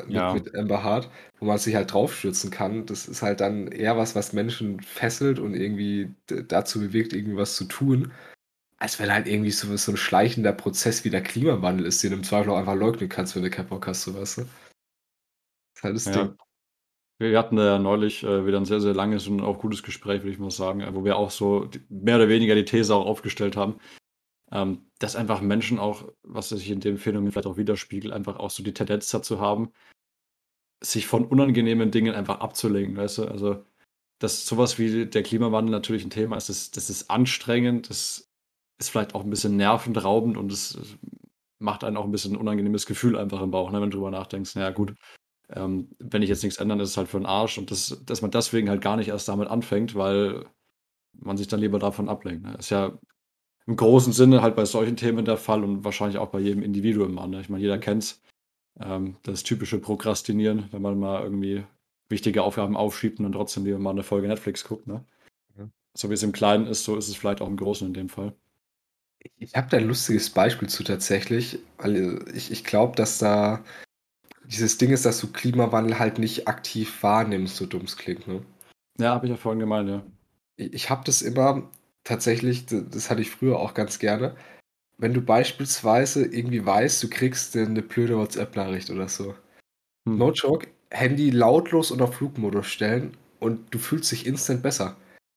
Mit, 0.05 0.11
ja. 0.11 0.33
mit 0.33 0.53
Amber 0.53 0.83
Hart, 0.83 1.09
wo 1.39 1.45
man 1.45 1.57
sich 1.57 1.73
halt 1.75 1.93
draufstürzen 1.93 2.51
kann. 2.51 2.85
Das 2.85 3.07
ist 3.07 3.21
halt 3.21 3.39
dann 3.39 3.67
eher 3.67 3.95
was, 3.95 4.15
was 4.15 4.33
Menschen 4.33 4.81
fesselt 4.81 5.39
und 5.39 5.53
irgendwie 5.53 6.13
dazu 6.27 6.81
bewegt, 6.81 7.13
irgendwie 7.13 7.37
was 7.37 7.55
zu 7.55 7.63
tun, 7.63 8.11
als 8.79 8.99
wenn 8.99 9.11
halt 9.11 9.27
irgendwie 9.27 9.51
so, 9.51 9.75
so 9.77 9.93
ein 9.93 9.97
schleichender 9.97 10.51
Prozess 10.51 11.05
wie 11.05 11.09
der 11.09 11.23
Klimawandel 11.23 11.85
ist, 11.85 12.03
den 12.03 12.11
du 12.11 12.17
im 12.17 12.23
Zweifel 12.23 12.51
auch 12.51 12.57
einfach 12.57 12.75
leugnen 12.75 13.07
kannst, 13.07 13.35
wenn 13.35 13.43
du 13.43 13.49
keinen 13.49 13.69
Bock 13.69 13.87
hast, 13.87 14.03
so 14.03 14.13
weißt 14.13 14.39
du. 14.39 14.41
Das 14.41 14.49
ist 15.75 15.83
halt 15.83 15.95
das 15.95 16.05
ja. 16.05 16.11
Ding. 16.11 16.37
Wir 17.19 17.37
hatten 17.37 17.57
ja 17.57 17.79
neulich 17.79 18.23
äh, 18.23 18.45
wieder 18.45 18.57
ein 18.57 18.65
sehr, 18.65 18.79
sehr 18.79 18.93
langes 18.93 19.27
und 19.27 19.41
auch 19.41 19.59
gutes 19.59 19.81
Gespräch, 19.81 20.21
würde 20.21 20.31
ich 20.31 20.39
mal 20.39 20.51
sagen, 20.51 20.85
wo 20.93 21.03
wir 21.03 21.17
auch 21.17 21.31
so 21.31 21.69
mehr 21.89 22.17
oder 22.17 22.29
weniger 22.29 22.53
die 22.53 22.65
These 22.65 22.93
auch 22.93 23.05
aufgestellt 23.05 23.57
haben, 23.57 23.79
ähm, 24.51 24.89
dass 24.99 25.15
einfach 25.15 25.41
Menschen 25.41 25.79
auch, 25.79 26.07
was 26.23 26.49
sich 26.49 26.69
in 26.69 26.79
dem 26.79 26.97
Phänomen 26.97 27.31
vielleicht 27.31 27.47
auch 27.47 27.57
widerspiegelt, 27.57 28.13
einfach 28.13 28.37
auch 28.37 28.51
so 28.51 28.63
die 28.63 28.73
Tendenz 28.73 29.09
dazu 29.09 29.39
haben, 29.39 29.71
sich 30.81 31.07
von 31.07 31.25
unangenehmen 31.25 31.89
Dingen 31.89 32.13
einfach 32.13 32.39
abzulenken, 32.39 32.97
weißt 32.97 33.19
du? 33.19 33.25
Also, 33.25 33.65
dass 34.19 34.45
sowas 34.45 34.77
wie 34.77 35.07
der 35.07 35.23
Klimawandel 35.23 35.71
natürlich 35.71 36.03
ein 36.05 36.11
Thema 36.11 36.37
ist, 36.37 36.49
das, 36.49 36.71
das 36.71 36.89
ist 36.89 37.09
anstrengend, 37.09 37.89
das 37.89 38.29
ist 38.79 38.89
vielleicht 38.89 39.15
auch 39.15 39.23
ein 39.23 39.29
bisschen 39.29 39.57
nervenraubend 39.57 40.37
und 40.37 40.51
es 40.51 40.79
macht 41.59 41.83
einen 41.83 41.97
auch 41.97 42.05
ein 42.05 42.11
bisschen 42.11 42.33
ein 42.33 42.39
unangenehmes 42.39 42.85
Gefühl 42.85 43.17
einfach 43.17 43.41
im 43.41 43.51
Bauch, 43.51 43.71
ne, 43.71 43.81
wenn 43.81 43.89
du 43.89 43.97
drüber 43.97 44.11
nachdenkst, 44.11 44.55
naja 44.55 44.69
gut, 44.69 44.93
ähm, 45.53 45.89
wenn 45.99 46.21
ich 46.21 46.29
jetzt 46.29 46.43
nichts 46.43 46.59
ändern, 46.59 46.79
ist 46.79 46.89
es 46.89 46.97
halt 46.97 47.07
für 47.07 47.19
den 47.19 47.25
Arsch 47.25 47.57
und 47.57 47.71
das, 47.71 48.01
dass 48.05 48.21
man 48.21 48.31
deswegen 48.31 48.69
halt 48.69 48.81
gar 48.81 48.97
nicht 48.97 49.09
erst 49.09 49.29
damit 49.29 49.47
anfängt, 49.47 49.95
weil 49.95 50.45
man 51.13 51.37
sich 51.37 51.47
dann 51.47 51.59
lieber 51.59 51.79
davon 51.79 52.09
ablenkt. 52.09 52.43
Ne? 52.43 52.55
Ist 52.57 52.69
ja 52.69 52.97
im 53.65 53.75
großen 53.75 54.13
Sinne 54.13 54.41
halt 54.41 54.55
bei 54.55 54.65
solchen 54.65 54.97
Themen 54.97 55.25
der 55.25 55.37
Fall 55.37 55.63
und 55.63 55.83
wahrscheinlich 55.83 56.17
auch 56.17 56.29
bei 56.29 56.39
jedem 56.39 56.63
Individuum 56.63 57.15
Ne? 57.29 57.41
Ich 57.41 57.49
meine, 57.49 57.61
jeder 57.61 57.77
kennt 57.77 58.03
es. 58.03 58.21
Ähm, 58.79 59.15
das 59.23 59.43
typische 59.43 59.79
Prokrastinieren, 59.79 60.65
wenn 60.71 60.81
man 60.81 60.99
mal 60.99 61.23
irgendwie 61.23 61.63
wichtige 62.09 62.43
Aufgaben 62.43 62.77
aufschiebt 62.77 63.19
und 63.19 63.23
dann 63.23 63.33
trotzdem 63.33 63.65
lieber 63.65 63.79
mal 63.79 63.91
eine 63.91 64.03
Folge 64.03 64.27
Netflix 64.27 64.63
guckt. 64.63 64.87
Ne? 64.87 65.03
Mhm. 65.55 65.71
So 65.97 66.09
wie 66.09 66.13
es 66.13 66.23
im 66.23 66.31
Kleinen 66.31 66.67
ist, 66.67 66.83
so 66.83 66.95
ist 66.95 67.07
es 67.07 67.15
vielleicht 67.15 67.41
auch 67.41 67.47
im 67.47 67.57
Großen 67.57 67.87
in 67.87 67.93
dem 67.93 68.09
Fall. 68.09 68.33
Ich 69.37 69.55
habe 69.55 69.67
da 69.69 69.77
ein 69.77 69.87
lustiges 69.87 70.29
Beispiel 70.29 70.69
zu 70.69 70.83
tatsächlich, 70.83 71.59
weil 71.77 72.23
ich, 72.33 72.51
ich 72.51 72.63
glaube, 72.63 72.95
dass 72.95 73.17
da 73.17 73.63
dieses 74.47 74.77
Ding 74.77 74.91
ist, 74.91 75.05
dass 75.05 75.19
du 75.19 75.27
Klimawandel 75.31 75.99
halt 75.99 76.19
nicht 76.19 76.47
aktiv 76.47 77.03
wahrnimmst, 77.03 77.57
so 77.57 77.65
dumm 77.65 77.83
es 77.83 77.97
klingt. 77.97 78.27
Ne? 78.27 78.41
Ja, 78.99 79.11
habe 79.13 79.25
ich 79.25 79.31
ja 79.31 79.37
vorhin 79.37 79.59
gemeint, 79.59 79.89
ja. 79.89 80.03
Ich, 80.55 80.73
ich 80.73 80.89
habe 80.89 81.03
das 81.05 81.21
immer 81.21 81.69
tatsächlich, 82.03 82.65
das 82.65 83.09
hatte 83.09 83.21
ich 83.21 83.29
früher 83.29 83.59
auch 83.59 83.73
ganz 83.73 83.99
gerne, 83.99 84.35
wenn 84.97 85.13
du 85.13 85.21
beispielsweise 85.21 86.25
irgendwie 86.25 86.65
weißt, 86.65 87.03
du 87.03 87.09
kriegst 87.09 87.55
eine 87.55 87.81
blöde 87.81 88.17
WhatsApp-Nachricht 88.17 88.89
oder 88.89 89.07
so. 89.07 89.35
Hm. 90.07 90.17
No 90.17 90.31
joke, 90.31 90.67
Handy 90.89 91.29
lautlos 91.29 91.91
unter 91.91 92.07
Flugmodus 92.07 92.67
stellen 92.67 93.15
und 93.39 93.73
du 93.73 93.79
fühlst 93.79 94.11
dich 94.11 94.25
instant 94.25 94.63
besser. 94.63 94.95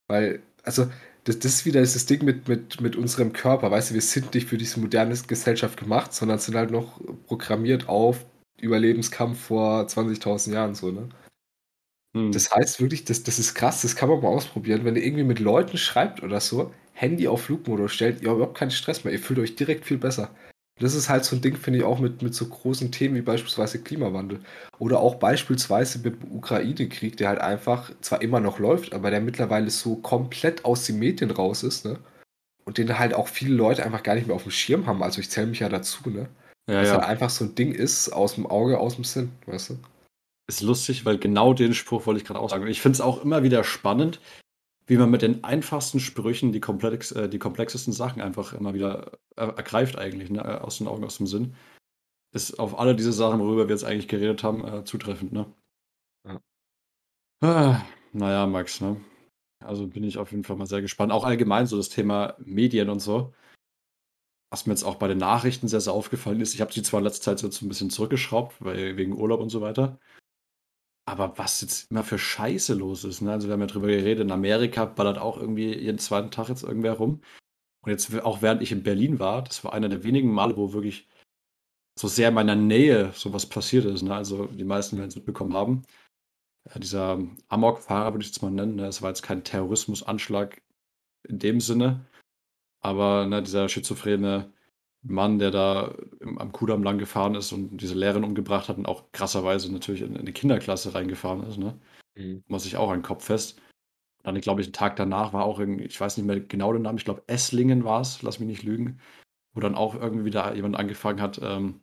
Weil, 0.08 0.40
also 0.62 0.90
das, 1.24 1.40
das 1.40 1.52
ist 1.52 1.66
wieder 1.66 1.80
das 1.80 2.06
Ding 2.06 2.24
mit, 2.24 2.48
mit, 2.48 2.80
mit 2.80 2.96
unserem 2.96 3.32
Körper. 3.32 3.70
Weißt 3.70 3.90
du, 3.90 3.94
wir 3.94 4.00
sind 4.00 4.32
nicht 4.32 4.48
für 4.48 4.56
diese 4.56 4.80
moderne 4.80 5.14
Gesellschaft 5.26 5.78
gemacht, 5.78 6.14
sondern 6.14 6.38
sind 6.38 6.56
halt 6.56 6.70
noch 6.70 7.00
programmiert 7.26 7.88
auf 7.88 8.24
Überlebenskampf 8.60 9.40
vor 9.40 9.86
20.000 9.86 10.52
Jahren 10.52 10.74
so, 10.74 10.90
ne? 10.90 11.08
Hm. 12.14 12.32
Das 12.32 12.50
heißt 12.50 12.80
wirklich, 12.80 13.04
das, 13.04 13.22
das 13.22 13.38
ist 13.38 13.54
krass, 13.54 13.82
das 13.82 13.96
kann 13.96 14.08
man 14.08 14.20
mal 14.20 14.28
ausprobieren. 14.28 14.84
Wenn 14.84 14.96
ihr 14.96 15.04
irgendwie 15.04 15.24
mit 15.24 15.38
Leuten 15.38 15.76
schreibt 15.76 16.22
oder 16.22 16.40
so, 16.40 16.72
Handy 16.92 17.28
auf 17.28 17.42
Flugmodus 17.42 17.92
stellt, 17.92 18.22
ihr 18.22 18.28
habt 18.28 18.36
überhaupt 18.36 18.58
keinen 18.58 18.70
Stress 18.72 19.04
mehr, 19.04 19.12
ihr 19.12 19.20
fühlt 19.20 19.38
euch 19.38 19.56
direkt 19.56 19.84
viel 19.84 19.98
besser. 19.98 20.30
Das 20.80 20.94
ist 20.94 21.10
halt 21.10 21.24
so 21.24 21.36
ein 21.36 21.42
Ding, 21.42 21.56
finde 21.56 21.78
ich, 21.80 21.84
auch 21.84 21.98
mit, 22.00 22.22
mit 22.22 22.34
so 22.34 22.46
großen 22.46 22.90
Themen 22.90 23.14
wie 23.14 23.20
beispielsweise 23.20 23.82
Klimawandel. 23.82 24.40
Oder 24.78 25.00
auch 25.00 25.16
beispielsweise 25.16 25.98
mit 25.98 26.22
dem 26.22 26.32
Ukraine-Krieg, 26.32 27.18
der 27.18 27.28
halt 27.28 27.40
einfach 27.40 27.92
zwar 28.00 28.22
immer 28.22 28.40
noch 28.40 28.58
läuft, 28.58 28.94
aber 28.94 29.10
der 29.10 29.20
mittlerweile 29.20 29.68
so 29.68 29.96
komplett 29.96 30.64
aus 30.64 30.86
den 30.86 30.98
Medien 30.98 31.30
raus 31.30 31.62
ist, 31.62 31.84
ne? 31.84 31.98
Und 32.64 32.78
den 32.78 32.98
halt 32.98 33.14
auch 33.14 33.28
viele 33.28 33.54
Leute 33.54 33.84
einfach 33.84 34.02
gar 34.02 34.14
nicht 34.14 34.26
mehr 34.26 34.36
auf 34.36 34.44
dem 34.44 34.52
Schirm 34.52 34.86
haben. 34.86 35.02
Also 35.02 35.20
ich 35.20 35.30
zähle 35.30 35.48
mich 35.48 35.60
ja 35.60 35.68
dazu, 35.68 36.08
ne? 36.08 36.28
Ja, 36.68 36.80
Dass 36.80 36.88
ja. 36.88 36.94
halt 36.94 37.04
einfach 37.04 37.30
so 37.30 37.44
ein 37.44 37.54
Ding 37.54 37.72
ist, 37.72 38.10
aus 38.10 38.34
dem 38.34 38.46
Auge, 38.46 38.78
aus 38.78 38.94
dem 38.94 39.04
Sinn, 39.04 39.32
weißt 39.46 39.70
du? 39.70 39.78
ist 40.50 40.62
lustig, 40.62 41.04
weil 41.04 41.18
genau 41.18 41.54
den 41.54 41.74
Spruch 41.74 42.06
wollte 42.06 42.20
ich 42.20 42.26
gerade 42.26 42.40
auch 42.40 42.50
sagen. 42.50 42.64
Und 42.64 42.70
ich 42.70 42.80
finde 42.82 42.94
es 42.96 43.00
auch 43.00 43.24
immer 43.24 43.42
wieder 43.42 43.64
spannend, 43.64 44.20
wie 44.86 44.96
man 44.96 45.10
mit 45.10 45.22
den 45.22 45.44
einfachsten 45.44 46.00
Sprüchen 46.00 46.52
die, 46.52 46.60
komplex, 46.60 47.12
äh, 47.12 47.28
die 47.28 47.38
komplexesten 47.38 47.92
Sachen 47.92 48.20
einfach 48.20 48.52
immer 48.52 48.74
wieder 48.74 49.12
äh, 49.36 49.46
ergreift 49.46 49.96
eigentlich, 49.96 50.30
ne? 50.30 50.62
Aus 50.62 50.78
den 50.78 50.88
Augen, 50.88 51.04
aus 51.04 51.18
dem 51.18 51.26
Sinn. 51.26 51.54
Ist 52.32 52.58
auf 52.58 52.78
alle 52.78 52.94
diese 52.94 53.12
Sachen, 53.12 53.40
worüber 53.40 53.68
wir 53.68 53.74
jetzt 53.74 53.84
eigentlich 53.84 54.08
geredet 54.08 54.42
haben, 54.42 54.64
äh, 54.66 54.84
zutreffend, 54.84 55.32
ne? 55.32 55.46
Ja. 56.26 56.40
Ah, 57.42 57.82
naja, 58.12 58.46
Max, 58.46 58.80
ne? 58.80 59.00
Also 59.64 59.86
bin 59.86 60.04
ich 60.04 60.18
auf 60.18 60.32
jeden 60.32 60.44
Fall 60.44 60.56
mal 60.56 60.66
sehr 60.66 60.82
gespannt. 60.82 61.12
Auch 61.12 61.24
allgemein 61.24 61.66
so 61.66 61.76
das 61.76 61.88
Thema 61.90 62.34
Medien 62.38 62.88
und 62.90 63.00
so. 63.00 63.32
Was 64.50 64.66
mir 64.66 64.72
jetzt 64.72 64.82
auch 64.84 64.96
bei 64.96 65.08
den 65.08 65.18
Nachrichten 65.18 65.68
sehr, 65.68 65.80
sehr 65.80 65.92
aufgefallen 65.92 66.40
ist, 66.40 66.54
ich 66.54 66.60
habe 66.60 66.72
sie 66.72 66.82
zwar 66.82 66.98
in 66.98 67.04
letzter 67.04 67.36
Zeit 67.36 67.42
jetzt 67.42 67.62
ein 67.62 67.68
bisschen 67.68 67.90
zurückgeschraubt, 67.90 68.56
weil, 68.60 68.96
wegen 68.96 69.16
Urlaub 69.16 69.40
und 69.40 69.50
so 69.50 69.60
weiter. 69.60 69.98
Aber 71.06 71.38
was 71.38 71.60
jetzt 71.60 71.90
immer 71.90 72.04
für 72.04 72.18
Scheiße 72.18 72.74
los 72.74 73.04
ist, 73.04 73.20
ne? 73.20 73.32
Also 73.32 73.48
wir 73.48 73.54
haben 73.54 73.60
ja 73.60 73.66
drüber 73.66 73.88
geredet, 73.88 74.22
in 74.24 74.32
Amerika 74.32 74.84
ballert 74.84 75.18
auch 75.18 75.38
irgendwie 75.38 75.74
jeden 75.76 75.98
zweiten 75.98 76.30
Tag 76.30 76.48
jetzt 76.48 76.62
irgendwer 76.62 76.92
rum. 76.94 77.20
Und 77.82 77.90
jetzt 77.90 78.14
auch 78.22 78.42
während 78.42 78.62
ich 78.62 78.72
in 78.72 78.82
Berlin 78.82 79.18
war, 79.18 79.42
das 79.42 79.64
war 79.64 79.72
einer 79.72 79.88
der 79.88 80.04
wenigen 80.04 80.32
Male, 80.32 80.56
wo 80.56 80.72
wirklich 80.72 81.08
so 81.98 82.08
sehr 82.08 82.28
in 82.28 82.34
meiner 82.34 82.56
Nähe 82.56 83.12
sowas 83.14 83.46
passiert 83.46 83.84
ist. 83.84 84.02
Ne? 84.02 84.14
Also 84.14 84.46
die 84.46 84.64
meisten 84.64 84.96
werden 84.98 85.08
es 85.08 85.16
mitbekommen 85.16 85.54
haben. 85.54 85.82
Ja, 86.68 86.78
dieser 86.78 87.18
Amok-Fahrer 87.48 88.14
würde 88.14 88.24
ich 88.24 88.30
es 88.32 88.42
mal 88.42 88.50
nennen. 88.50 88.76
Ne? 88.76 88.86
Es 88.86 89.02
war 89.02 89.10
jetzt 89.10 89.22
kein 89.22 89.44
Terrorismusanschlag 89.44 90.62
in 91.28 91.38
dem 91.38 91.60
Sinne, 91.60 92.06
aber 92.80 93.26
ne, 93.26 93.42
dieser 93.42 93.68
schizophrene 93.68 94.52
Mann, 95.02 95.38
der 95.38 95.50
da 95.50 95.94
am 96.20 96.52
Kudamm 96.52 96.82
lang 96.82 96.98
gefahren 96.98 97.34
ist 97.34 97.52
und 97.52 97.78
diese 97.78 97.94
Lehrerin 97.94 98.24
umgebracht 98.24 98.68
hat 98.68 98.78
und 98.78 98.86
auch 98.86 99.12
krasserweise 99.12 99.72
natürlich 99.72 100.02
in, 100.02 100.16
in 100.16 100.26
die 100.26 100.32
Kinderklasse 100.32 100.94
reingefahren 100.94 101.42
ist, 101.48 101.58
ne? 101.58 101.78
Mhm. 102.16 102.44
Muss 102.48 102.66
ich 102.66 102.76
auch 102.76 102.90
einen 102.90 103.02
Kopf 103.02 103.24
fest. 103.24 103.60
dann, 104.24 104.40
glaube 104.40 104.60
ich, 104.62 104.68
einen 104.68 104.74
Tag 104.74 104.96
danach 104.96 105.32
war 105.32 105.44
auch 105.44 105.58
irgendwie, 105.60 105.84
ich 105.84 106.00
weiß 106.00 106.16
nicht 106.16 106.26
mehr 106.26 106.40
genau 106.40 106.72
den 106.72 106.82
Namen, 106.82 106.98
ich 106.98 107.04
glaube 107.04 107.24
Esslingen 107.26 107.84
war 107.84 108.00
es, 108.02 108.22
lass 108.22 108.40
mich 108.40 108.48
nicht 108.48 108.62
lügen, 108.64 109.00
wo 109.54 109.60
dann 109.60 109.74
auch 109.74 109.94
irgendwie 109.94 110.26
wieder 110.26 110.54
jemand 110.54 110.76
angefangen 110.76 111.20
hat, 111.22 111.40
ähm, 111.42 111.82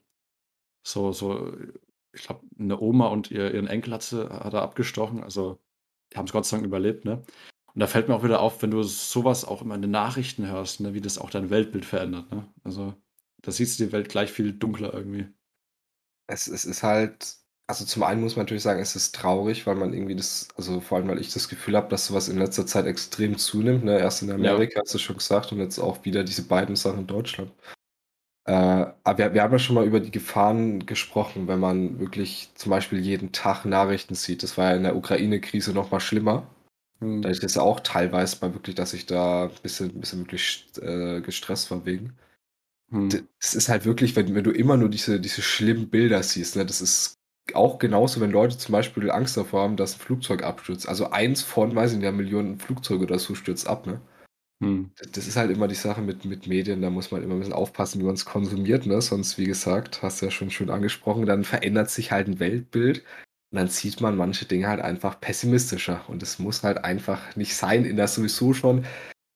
so, 0.86 1.12
so, 1.14 1.54
ich 2.14 2.24
glaube, 2.24 2.42
eine 2.60 2.80
Oma 2.80 3.08
und 3.08 3.32
ihr, 3.32 3.54
ihren 3.54 3.68
Enkel 3.68 3.94
hat, 3.94 4.04
sie, 4.04 4.30
hat 4.30 4.54
er 4.54 4.62
abgestochen, 4.64 5.24
also 5.24 5.60
die 6.14 6.18
haben 6.18 6.26
es 6.26 6.32
Gott 6.34 6.46
sei 6.46 6.58
Dank 6.58 6.68
überlebt, 6.68 7.06
ne? 7.06 7.24
Und 7.78 7.82
da 7.82 7.86
fällt 7.86 8.08
mir 8.08 8.16
auch 8.16 8.24
wieder 8.24 8.40
auf, 8.40 8.64
wenn 8.64 8.72
du 8.72 8.82
sowas 8.82 9.46
auch 9.46 9.62
immer 9.62 9.76
in 9.76 9.84
den 9.84 9.92
Nachrichten 9.92 10.48
hörst, 10.48 10.80
ne, 10.80 10.96
wie 10.96 11.00
das 11.00 11.20
auch 11.20 11.30
dein 11.30 11.52
Weltbild 11.52 11.86
verändert, 11.86 12.32
ne? 12.32 12.48
Also 12.64 12.96
da 13.44 13.52
siehst 13.52 13.80
du 13.80 13.86
die 13.86 13.92
Welt 13.92 14.10
gleich 14.10 14.32
viel 14.32 14.52
dunkler 14.52 14.96
irgendwie. 14.96 15.28
Es, 16.26 16.48
es 16.48 16.66
ist 16.66 16.82
halt, 16.82 17.36
also 17.68 17.86
zum 17.86 18.02
einen 18.02 18.22
muss 18.22 18.36
man 18.36 18.46
natürlich 18.46 18.64
sagen, 18.64 18.80
es 18.80 18.96
ist 18.96 19.14
traurig, 19.14 19.68
weil 19.68 19.76
man 19.76 19.94
irgendwie 19.94 20.16
das, 20.16 20.48
also 20.58 20.82
vor 20.82 20.98
allem, 20.98 21.08
weil 21.08 21.22
ich 21.22 21.32
das 21.32 21.50
Gefühl 21.50 21.78
habe, 21.78 21.88
dass 21.90 22.08
sowas 22.08 22.30
in 22.30 22.40
letzter 22.40 22.66
Zeit 22.66 22.88
extrem 22.88 23.38
zunimmt. 23.38 23.84
Ne? 23.84 24.00
Erst 24.00 24.24
in 24.24 24.32
Amerika, 24.32 24.78
ja. 24.78 24.82
hast 24.82 24.96
du 24.96 24.98
schon 24.98 25.18
gesagt, 25.18 25.52
und 25.52 25.60
jetzt 25.60 25.78
auch 25.78 26.04
wieder 26.04 26.24
diese 26.24 26.48
beiden 26.48 26.76
Sachen 26.76 27.02
in 27.02 27.08
Deutschland. 27.08 27.52
Äh, 28.46 28.54
aber 29.04 29.18
wir, 29.20 29.36
wir, 29.36 29.44
haben 29.44 29.52
ja 29.52 29.60
schon 29.60 29.76
mal 29.76 29.86
über 29.86 30.00
die 30.00 30.10
Gefahren 30.10 30.88
gesprochen, 30.88 31.48
wenn 31.48 31.60
man 31.60 32.00
wirklich 32.00 32.50
zum 32.56 32.72
Beispiel 32.72 32.98
jeden 33.02 33.34
Tag 33.34 33.66
Nachrichten 33.66 34.16
sieht. 34.16 34.42
Das 34.42 34.58
war 34.58 34.72
ja 34.72 34.78
in 34.78 34.84
der 34.84 34.96
Ukraine-Krise 34.96 35.74
noch 35.74 35.92
mal 35.92 36.00
schlimmer. 36.00 36.48
Hm. 37.00 37.22
Da 37.22 37.30
ist 37.30 37.44
es 37.44 37.56
ja 37.56 37.62
auch 37.62 37.80
teilweise 37.80 38.38
mal 38.42 38.54
wirklich, 38.54 38.76
dass 38.76 38.94
ich 38.94 39.06
da 39.06 39.46
ein 39.46 39.52
bisschen, 39.62 39.90
ein 39.92 40.00
bisschen 40.00 40.20
wirklich 40.22 40.66
äh, 40.82 41.22
gestresst 41.22 41.70
war 41.72 41.86
wegen. 41.86 42.18
Hm. 42.92 43.10
Es 43.40 43.56
ist 43.56 43.70
halt 43.70 43.86
wirklich, 43.86 44.16
wenn, 44.16 44.36
wenn 44.36 44.44
du 44.44 44.52
immer 44.52 44.78
nur 44.78 44.90
diese, 44.90 45.20
diese 45.20 45.42
schlimmen 45.42 45.90
Bilder 45.90 46.24
siehst, 46.24 46.56
ne, 46.56 46.66
das 46.66 46.82
ist 46.82 47.16
auch 47.54 47.80
genauso, 47.80 48.22
wenn 48.22 48.32
Leute 48.32 48.58
zum 48.58 48.74
Beispiel 48.74 49.12
Angst 49.12 49.38
davor 49.38 49.64
haben, 49.64 49.78
dass 49.78 49.96
ein 49.96 50.00
Flugzeug 50.00 50.44
abstürzt. 50.44 50.88
Also 50.90 51.12
eins 51.12 51.42
von, 51.44 51.76
weiß 51.76 51.94
ich 51.94 52.00
nicht, 52.00 52.12
Millionen 52.14 52.60
Flugzeuge 52.60 53.06
oder 53.06 53.20
so 53.20 53.36
stürzt 53.36 53.68
ab, 53.68 53.88
ne? 53.88 54.02
Hm. 54.62 54.92
Das 55.14 55.28
ist 55.28 55.38
halt 55.38 55.52
immer 55.52 55.68
die 55.68 55.76
Sache 55.76 56.02
mit, 56.02 56.26
mit 56.26 56.48
Medien, 56.48 56.82
da 56.82 56.90
muss 56.90 57.12
man 57.12 57.24
immer 57.24 57.36
ein 57.36 57.40
bisschen 57.40 57.54
aufpassen, 57.54 58.02
wie 58.02 58.06
man 58.06 58.16
es 58.16 58.26
konsumiert, 58.26 58.86
ne? 58.88 59.02
Sonst, 59.02 59.38
wie 59.38 59.46
gesagt, 59.46 60.04
hast 60.04 60.22
du 60.22 60.28
ja 60.28 60.32
schon 60.32 60.52
schön 60.52 60.70
angesprochen, 60.72 61.26
dann 61.26 61.44
verändert 61.46 61.92
sich 61.92 62.12
halt 62.12 62.28
ein 62.28 62.40
Weltbild 62.40 63.04
und 63.52 63.58
dann 63.58 63.68
sieht 63.68 64.02
man 64.02 64.18
manche 64.18 64.46
Dinge 64.46 64.68
halt 64.68 64.82
einfach 64.82 65.20
pessimistischer. 65.22 66.04
Und 66.10 66.22
es 66.22 66.40
muss 66.40 66.64
halt 66.64 66.80
einfach 66.84 67.36
nicht 67.36 67.56
sein 67.56 67.86
in 67.86 67.96
der 67.96 68.08
sowieso 68.08 68.54
schon 68.54 68.86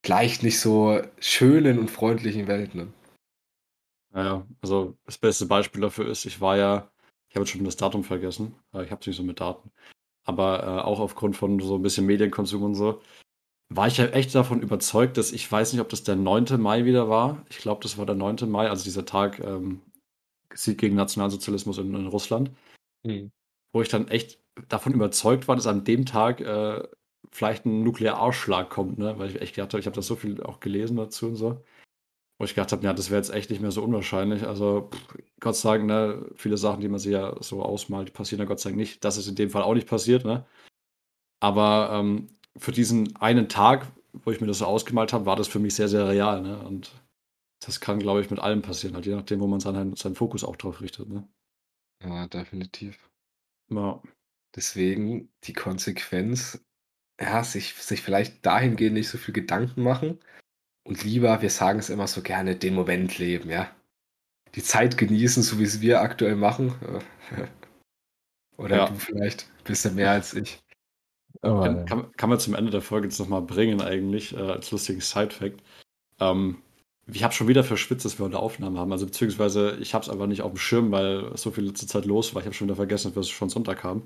vielleicht 0.05 0.43
nicht 0.43 0.59
so 0.59 1.01
schönen 1.19 1.79
und 1.79 1.89
freundlichen 1.89 2.47
Welt, 2.47 2.75
ne? 2.75 2.91
Naja, 4.13 4.45
also 4.61 4.97
das 5.05 5.17
beste 5.17 5.45
Beispiel 5.45 5.81
dafür 5.81 6.07
ist, 6.09 6.25
ich 6.25 6.41
war 6.41 6.57
ja, 6.57 6.91
ich 7.29 7.35
habe 7.35 7.45
jetzt 7.45 7.51
schon 7.51 7.63
das 7.63 7.77
Datum 7.77 8.03
vergessen, 8.03 8.55
ich 8.73 8.91
habe 8.91 8.99
es 8.99 9.07
nicht 9.07 9.15
so 9.15 9.23
mit 9.23 9.39
Daten, 9.39 9.71
aber 10.25 10.63
äh, 10.63 10.81
auch 10.81 10.99
aufgrund 10.99 11.37
von 11.37 11.59
so 11.61 11.75
ein 11.75 11.81
bisschen 11.81 12.05
Medienkonsum 12.05 12.63
und 12.63 12.75
so, 12.75 13.01
war 13.69 13.87
ich 13.87 13.97
ja 13.97 14.07
echt 14.07 14.35
davon 14.35 14.61
überzeugt, 14.61 15.15
dass 15.17 15.31
ich 15.31 15.49
weiß 15.49 15.71
nicht, 15.71 15.81
ob 15.81 15.87
das 15.87 16.03
der 16.03 16.17
9. 16.17 16.59
Mai 16.59 16.83
wieder 16.83 17.07
war. 17.07 17.45
Ich 17.49 17.59
glaube, 17.59 17.81
das 17.81 17.97
war 17.97 18.05
der 18.05 18.15
9. 18.15 18.49
Mai, 18.49 18.69
also 18.69 18.83
dieser 18.83 19.05
Tag 19.05 19.39
ähm, 19.39 19.81
Sieg 20.53 20.77
gegen 20.77 20.95
Nationalsozialismus 20.95 21.77
in, 21.77 21.95
in 21.95 22.07
Russland. 22.07 22.51
Hm. 23.07 23.31
Wo 23.73 23.81
ich 23.81 23.89
dann 23.89 24.07
echt 24.07 24.39
davon 24.67 24.93
überzeugt 24.93 25.47
war, 25.47 25.55
dass 25.55 25.67
an 25.67 25.83
dem 25.83 26.05
Tag 26.05 26.41
äh, 26.41 26.83
vielleicht 27.31 27.65
ein 27.65 27.83
Nuklearausschlag 27.83 28.69
kommt, 28.69 28.97
ne? 28.97 29.17
Weil 29.17 29.29
ich 29.29 29.41
echt 29.41 29.55
gedacht 29.55 29.73
habe, 29.73 29.79
ich 29.79 29.85
habe 29.85 29.95
da 29.95 30.01
so 30.01 30.15
viel 30.15 30.41
auch 30.43 30.59
gelesen 30.59 30.97
dazu 30.97 31.27
und 31.27 31.35
so. 31.35 31.63
Wo 32.39 32.45
ich 32.45 32.55
gedacht 32.55 32.71
habe, 32.71 32.83
ja, 32.83 32.93
das 32.93 33.09
wäre 33.09 33.19
jetzt 33.19 33.31
echt 33.33 33.49
nicht 33.49 33.61
mehr 33.61 33.71
so 33.71 33.83
unwahrscheinlich. 33.83 34.47
Also, 34.47 34.89
pff, 34.91 35.17
Gott 35.39 35.55
sei 35.55 35.77
Dank, 35.77 35.85
ne, 35.87 36.25
viele 36.35 36.57
Sachen, 36.57 36.81
die 36.81 36.89
man 36.89 36.99
sich 36.99 37.13
ja 37.13 37.35
so 37.41 37.63
ausmalt, 37.63 38.13
passieren 38.13 38.39
ja 38.41 38.45
Gott 38.45 38.59
sei 38.59 38.71
Dank 38.71 38.77
nicht. 38.79 39.03
Das 39.05 39.17
ist 39.17 39.27
in 39.27 39.35
dem 39.35 39.49
Fall 39.51 39.63
auch 39.63 39.75
nicht 39.75 39.87
passiert, 39.87 40.25
ne? 40.25 40.45
Aber 41.39 41.91
ähm, 41.93 42.27
für 42.57 42.71
diesen 42.71 43.15
einen 43.17 43.49
Tag, 43.49 43.87
wo 44.13 44.31
ich 44.31 44.41
mir 44.41 44.47
das 44.47 44.59
so 44.59 44.65
ausgemalt 44.65 45.13
habe, 45.13 45.25
war 45.25 45.35
das 45.35 45.47
für 45.47 45.59
mich 45.59 45.75
sehr, 45.75 45.87
sehr 45.87 46.07
real, 46.07 46.41
ne? 46.41 46.59
Und 46.59 46.91
das 47.63 47.79
kann, 47.79 47.99
glaube 47.99 48.21
ich, 48.21 48.29
mit 48.29 48.39
allem 48.39 48.61
passieren, 48.61 48.95
halt 48.95 49.05
je 49.05 49.15
nachdem, 49.15 49.39
wo 49.39 49.47
man 49.47 49.59
seinen, 49.59 49.95
seinen 49.95 50.15
Fokus 50.15 50.43
auch 50.43 50.55
drauf 50.55 50.81
richtet, 50.81 51.09
ne? 51.09 51.27
Ja, 52.03 52.27
definitiv. 52.27 53.10
Ja. 53.71 54.01
Deswegen 54.55 55.29
die 55.43 55.53
Konsequenz, 55.53 56.63
ja, 57.19 57.43
sich, 57.43 57.73
sich 57.75 58.01
vielleicht 58.01 58.45
dahingehend 58.45 58.95
nicht 58.95 59.09
so 59.09 59.17
viel 59.17 59.33
Gedanken 59.33 59.83
machen, 59.83 60.19
und 60.83 61.03
lieber, 61.03 61.41
wir 61.41 61.49
sagen 61.49 61.79
es 61.79 61.89
immer 61.89 62.07
so 62.07 62.21
gerne, 62.21 62.55
den 62.55 62.73
Moment 62.73 63.17
leben, 63.17 63.49
ja. 63.49 63.69
Die 64.55 64.63
Zeit 64.63 64.97
genießen, 64.97 65.43
so 65.43 65.59
wie 65.59 65.63
es 65.63 65.81
wir 65.81 66.01
aktuell 66.01 66.35
machen. 66.35 66.73
Oder 68.57 68.77
ja. 68.77 68.85
du 68.87 68.95
vielleicht 68.95 69.49
ein 69.59 69.63
bisschen 69.63 69.95
mehr 69.95 70.11
als 70.11 70.33
ich. 70.33 70.61
Oh, 71.43 71.61
kann, 71.61 71.85
kann, 71.85 72.11
kann, 72.13 72.29
man 72.29 72.39
zum 72.39 72.55
Ende 72.55 72.71
der 72.71 72.81
Folge 72.81 73.07
jetzt 73.07 73.19
nochmal 73.19 73.41
bringen, 73.41 73.81
eigentlich, 73.81 74.35
äh, 74.35 74.39
als 74.39 74.71
lustigen 74.71 75.01
Side-Fact. 75.01 75.63
Ähm, 76.19 76.61
ich 77.07 77.23
habe 77.23 77.33
schon 77.33 77.47
wieder 77.47 77.63
verschwitzt, 77.63 78.05
dass 78.05 78.19
wir 78.19 78.25
eine 78.25 78.39
Aufnahme 78.39 78.79
haben. 78.79 78.91
Also, 78.91 79.05
beziehungsweise, 79.05 79.77
ich 79.81 79.93
habe 79.93 80.03
es 80.03 80.09
aber 80.09 80.27
nicht 80.27 80.41
auf 80.41 80.51
dem 80.51 80.57
Schirm, 80.57 80.91
weil 80.91 81.35
so 81.37 81.51
viel 81.51 81.65
letzte 81.65 81.87
Zeit 81.87 82.05
los 82.05 82.33
war. 82.33 82.41
Ich 82.41 82.45
habe 82.45 82.55
schon 82.55 82.67
wieder 82.67 82.75
vergessen, 82.75 83.13
dass 83.13 83.27
wir 83.27 83.33
schon 83.33 83.49
Sonntag 83.49 83.83
haben. 83.83 84.03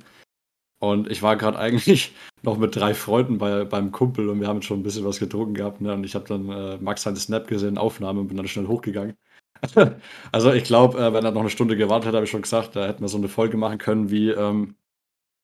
Und 0.79 1.10
ich 1.10 1.21
war 1.21 1.36
gerade 1.38 1.58
eigentlich 1.60 2.13
noch 2.43 2.58
mit 2.58 2.75
drei 2.75 2.93
Freunden 2.93 3.38
bei, 3.38 3.65
beim 3.65 3.91
Kumpel 3.91 4.29
und 4.29 4.39
wir 4.39 4.47
haben 4.47 4.62
schon 4.62 4.79
ein 4.79 4.84
bisschen 4.84 5.05
was 5.05 5.19
getrunken 5.19 5.53
gehabt. 5.55 5.81
Ne? 5.81 5.93
Und 5.93 6.03
ich 6.03 6.15
habe 6.15 6.27
dann 6.27 6.49
äh, 6.49 6.77
Max 6.77 7.03
seine 7.03 7.17
Snap 7.17 7.47
gesehen, 7.47 7.77
Aufnahme 7.77 8.21
und 8.21 8.27
bin 8.27 8.38
dann 8.38 8.47
schnell 8.47 8.67
hochgegangen. 8.67 9.15
also 10.31 10.53
ich 10.53 10.63
glaube, 10.63 10.99
äh, 10.99 11.13
wenn 11.13 11.25
er 11.25 11.31
noch 11.31 11.41
eine 11.41 11.49
Stunde 11.49 11.77
gewartet 11.77 12.08
hätte, 12.08 12.17
habe 12.17 12.25
ich 12.25 12.31
schon 12.31 12.41
gesagt, 12.41 12.75
da 12.75 12.88
hätten 12.88 13.01
wir 13.01 13.08
so 13.08 13.17
eine 13.17 13.29
Folge 13.29 13.58
machen 13.58 13.77
können 13.77 14.12
wie, 14.12 14.29
ähm, 14.29 14.75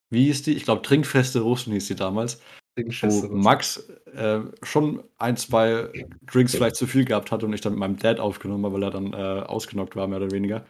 wie 0.10 0.26
hieß 0.26 0.44
die? 0.44 0.54
Ich 0.54 0.64
glaube, 0.66 0.82
Trinkfeste 0.82 1.40
Russen 1.40 1.74
hieß 1.74 1.88
die 1.88 1.96
damals. 1.96 2.42
Wo 2.76 3.28
Max 3.36 3.90
äh, 4.14 4.40
schon 4.64 5.04
ein, 5.18 5.36
zwei 5.38 5.90
Drinks 6.26 6.56
vielleicht 6.56 6.78
zu 6.78 6.88
viel 6.88 7.06
gehabt 7.06 7.32
hat 7.32 7.44
und 7.44 7.54
ich 7.54 7.62
dann 7.62 7.74
mit 7.74 7.80
meinem 7.80 7.98
Dad 7.98 8.20
aufgenommen 8.20 8.66
habe, 8.66 8.76
weil 8.76 8.84
er 8.84 8.92
dann 8.92 9.14
äh, 9.14 9.46
ausgenockt 9.46 9.96
war, 9.96 10.08
mehr 10.08 10.20
oder 10.20 10.32
weniger. 10.32 10.66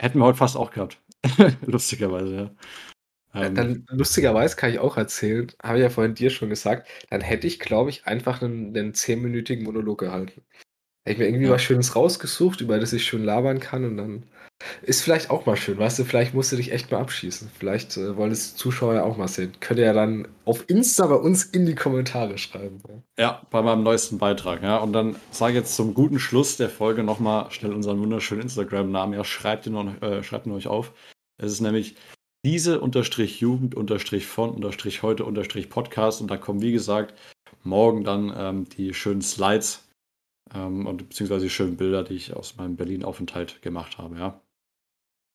Hätten 0.00 0.18
wir 0.20 0.24
heute 0.24 0.38
fast 0.38 0.56
auch 0.56 0.70
gehabt. 0.70 1.00
Lustigerweise, 1.66 2.34
ja. 2.34 2.50
Ähm, 3.34 3.54
dann 3.54 3.86
lustigerweise 3.90 4.56
kann 4.56 4.70
ich 4.70 4.78
auch 4.78 4.96
erzählen, 4.96 5.52
habe 5.62 5.78
ich 5.78 5.82
ja 5.82 5.90
vorhin 5.90 6.14
dir 6.14 6.30
schon 6.30 6.48
gesagt, 6.48 6.88
dann 7.10 7.20
hätte 7.20 7.46
ich, 7.46 7.58
glaube 7.58 7.90
ich, 7.90 8.06
einfach 8.06 8.40
einen, 8.40 8.76
einen 8.76 8.94
zehnminütigen 8.94 9.64
Monolog 9.64 9.98
gehalten. 9.98 10.42
Hätte 11.04 11.12
ich 11.12 11.18
mir 11.18 11.26
irgendwie 11.26 11.46
ja. 11.46 11.52
was 11.52 11.62
Schönes 11.62 11.94
rausgesucht, 11.94 12.60
über 12.60 12.78
das 12.78 12.92
ich 12.92 13.04
schön 13.04 13.24
labern 13.24 13.60
kann 13.60 13.84
und 13.84 13.96
dann 13.98 14.24
ist 14.82 15.02
vielleicht 15.02 15.30
auch 15.30 15.46
mal 15.46 15.56
schön, 15.56 15.78
weißt 15.78 15.98
du, 15.98 16.04
vielleicht 16.04 16.34
musst 16.34 16.50
du 16.50 16.56
dich 16.56 16.72
echt 16.72 16.90
mal 16.90 17.00
abschießen. 17.00 17.50
Vielleicht 17.58 17.96
äh, 17.96 18.16
wollen 18.16 18.32
es 18.32 18.56
Zuschauer 18.56 19.02
auch 19.04 19.16
mal 19.16 19.28
sehen. 19.28 19.52
Könnt 19.60 19.78
ihr 19.78 19.86
ja 19.86 19.92
dann 19.92 20.26
auf 20.44 20.68
Insta 20.68 21.06
bei 21.06 21.14
uns 21.14 21.44
in 21.44 21.66
die 21.66 21.74
Kommentare 21.74 22.38
schreiben. 22.38 22.80
Ja, 22.88 23.22
ja 23.22 23.42
bei 23.50 23.62
meinem 23.62 23.82
neuesten 23.82 24.18
Beitrag. 24.18 24.62
Ja. 24.62 24.78
Und 24.78 24.92
dann 24.92 25.16
sage 25.30 25.54
jetzt 25.54 25.76
zum 25.76 25.94
guten 25.94 26.18
Schluss 26.18 26.56
der 26.56 26.70
Folge 26.70 27.04
nochmal 27.04 27.50
schnell 27.50 27.72
unseren 27.72 28.00
wunderschönen 28.00 28.42
Instagram-Namen. 28.42 29.14
Ja, 29.14 29.24
schreibt 29.24 29.66
ihn, 29.66 29.74
noch, 29.74 30.02
äh, 30.02 30.22
schreibt 30.22 30.46
ihn 30.46 30.52
euch 30.52 30.66
auf. 30.66 30.92
Es 31.40 31.52
ist 31.52 31.60
nämlich 31.60 31.94
diese 32.44 32.80
unterstrich 32.80 33.40
Jugend 33.40 33.74
unterstrich 33.74 34.26
von 34.26 34.50
unterstrich 34.50 35.02
heute 35.02 35.24
unterstrich 35.24 35.70
Podcast 35.70 36.20
und 36.20 36.30
da 36.30 36.36
kommen 36.36 36.62
wie 36.62 36.72
gesagt 36.72 37.14
morgen 37.64 38.04
dann 38.04 38.32
ähm, 38.36 38.68
die 38.68 38.94
schönen 38.94 39.22
Slides 39.22 39.88
ähm, 40.54 40.86
und 40.86 41.08
beziehungsweise 41.08 41.46
die 41.46 41.50
schönen 41.50 41.76
Bilder, 41.76 42.04
die 42.04 42.14
ich 42.14 42.34
aus 42.34 42.56
meinem 42.56 42.76
Berlin-Aufenthalt 42.76 43.60
gemacht 43.62 43.98
habe, 43.98 44.16
ja. 44.16 44.40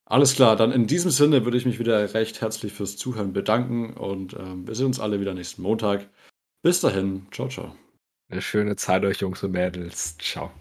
Alles 0.05 0.35
klar, 0.35 0.55
dann 0.55 0.71
in 0.71 0.85
diesem 0.85 1.11
Sinne 1.11 1.45
würde 1.45 1.57
ich 1.57 1.65
mich 1.65 1.79
wieder 1.79 2.13
recht 2.13 2.41
herzlich 2.41 2.73
fürs 2.73 2.97
Zuhören 2.97 3.33
bedanken 3.33 3.93
und 3.93 4.33
ähm, 4.33 4.67
wir 4.67 4.75
sehen 4.75 4.87
uns 4.87 4.99
alle 4.99 5.19
wieder 5.19 5.33
nächsten 5.33 5.61
Montag. 5.61 6.09
Bis 6.61 6.81
dahin, 6.81 7.27
ciao, 7.31 7.47
ciao. 7.47 7.75
Eine 8.29 8.41
schöne 8.41 8.75
Zeit 8.75 9.05
euch, 9.05 9.19
Jungs 9.19 9.43
und 9.43 9.51
Mädels. 9.51 10.17
Ciao. 10.17 10.51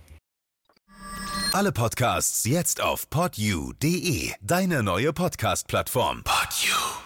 Alle 1.52 1.72
Podcasts 1.72 2.44
jetzt 2.44 2.80
auf 2.80 3.10
podyou.de, 3.10 4.32
deine 4.40 4.82
neue 4.82 5.12
Podcast-Plattform. 5.12 6.22
Podyou. 6.24 7.01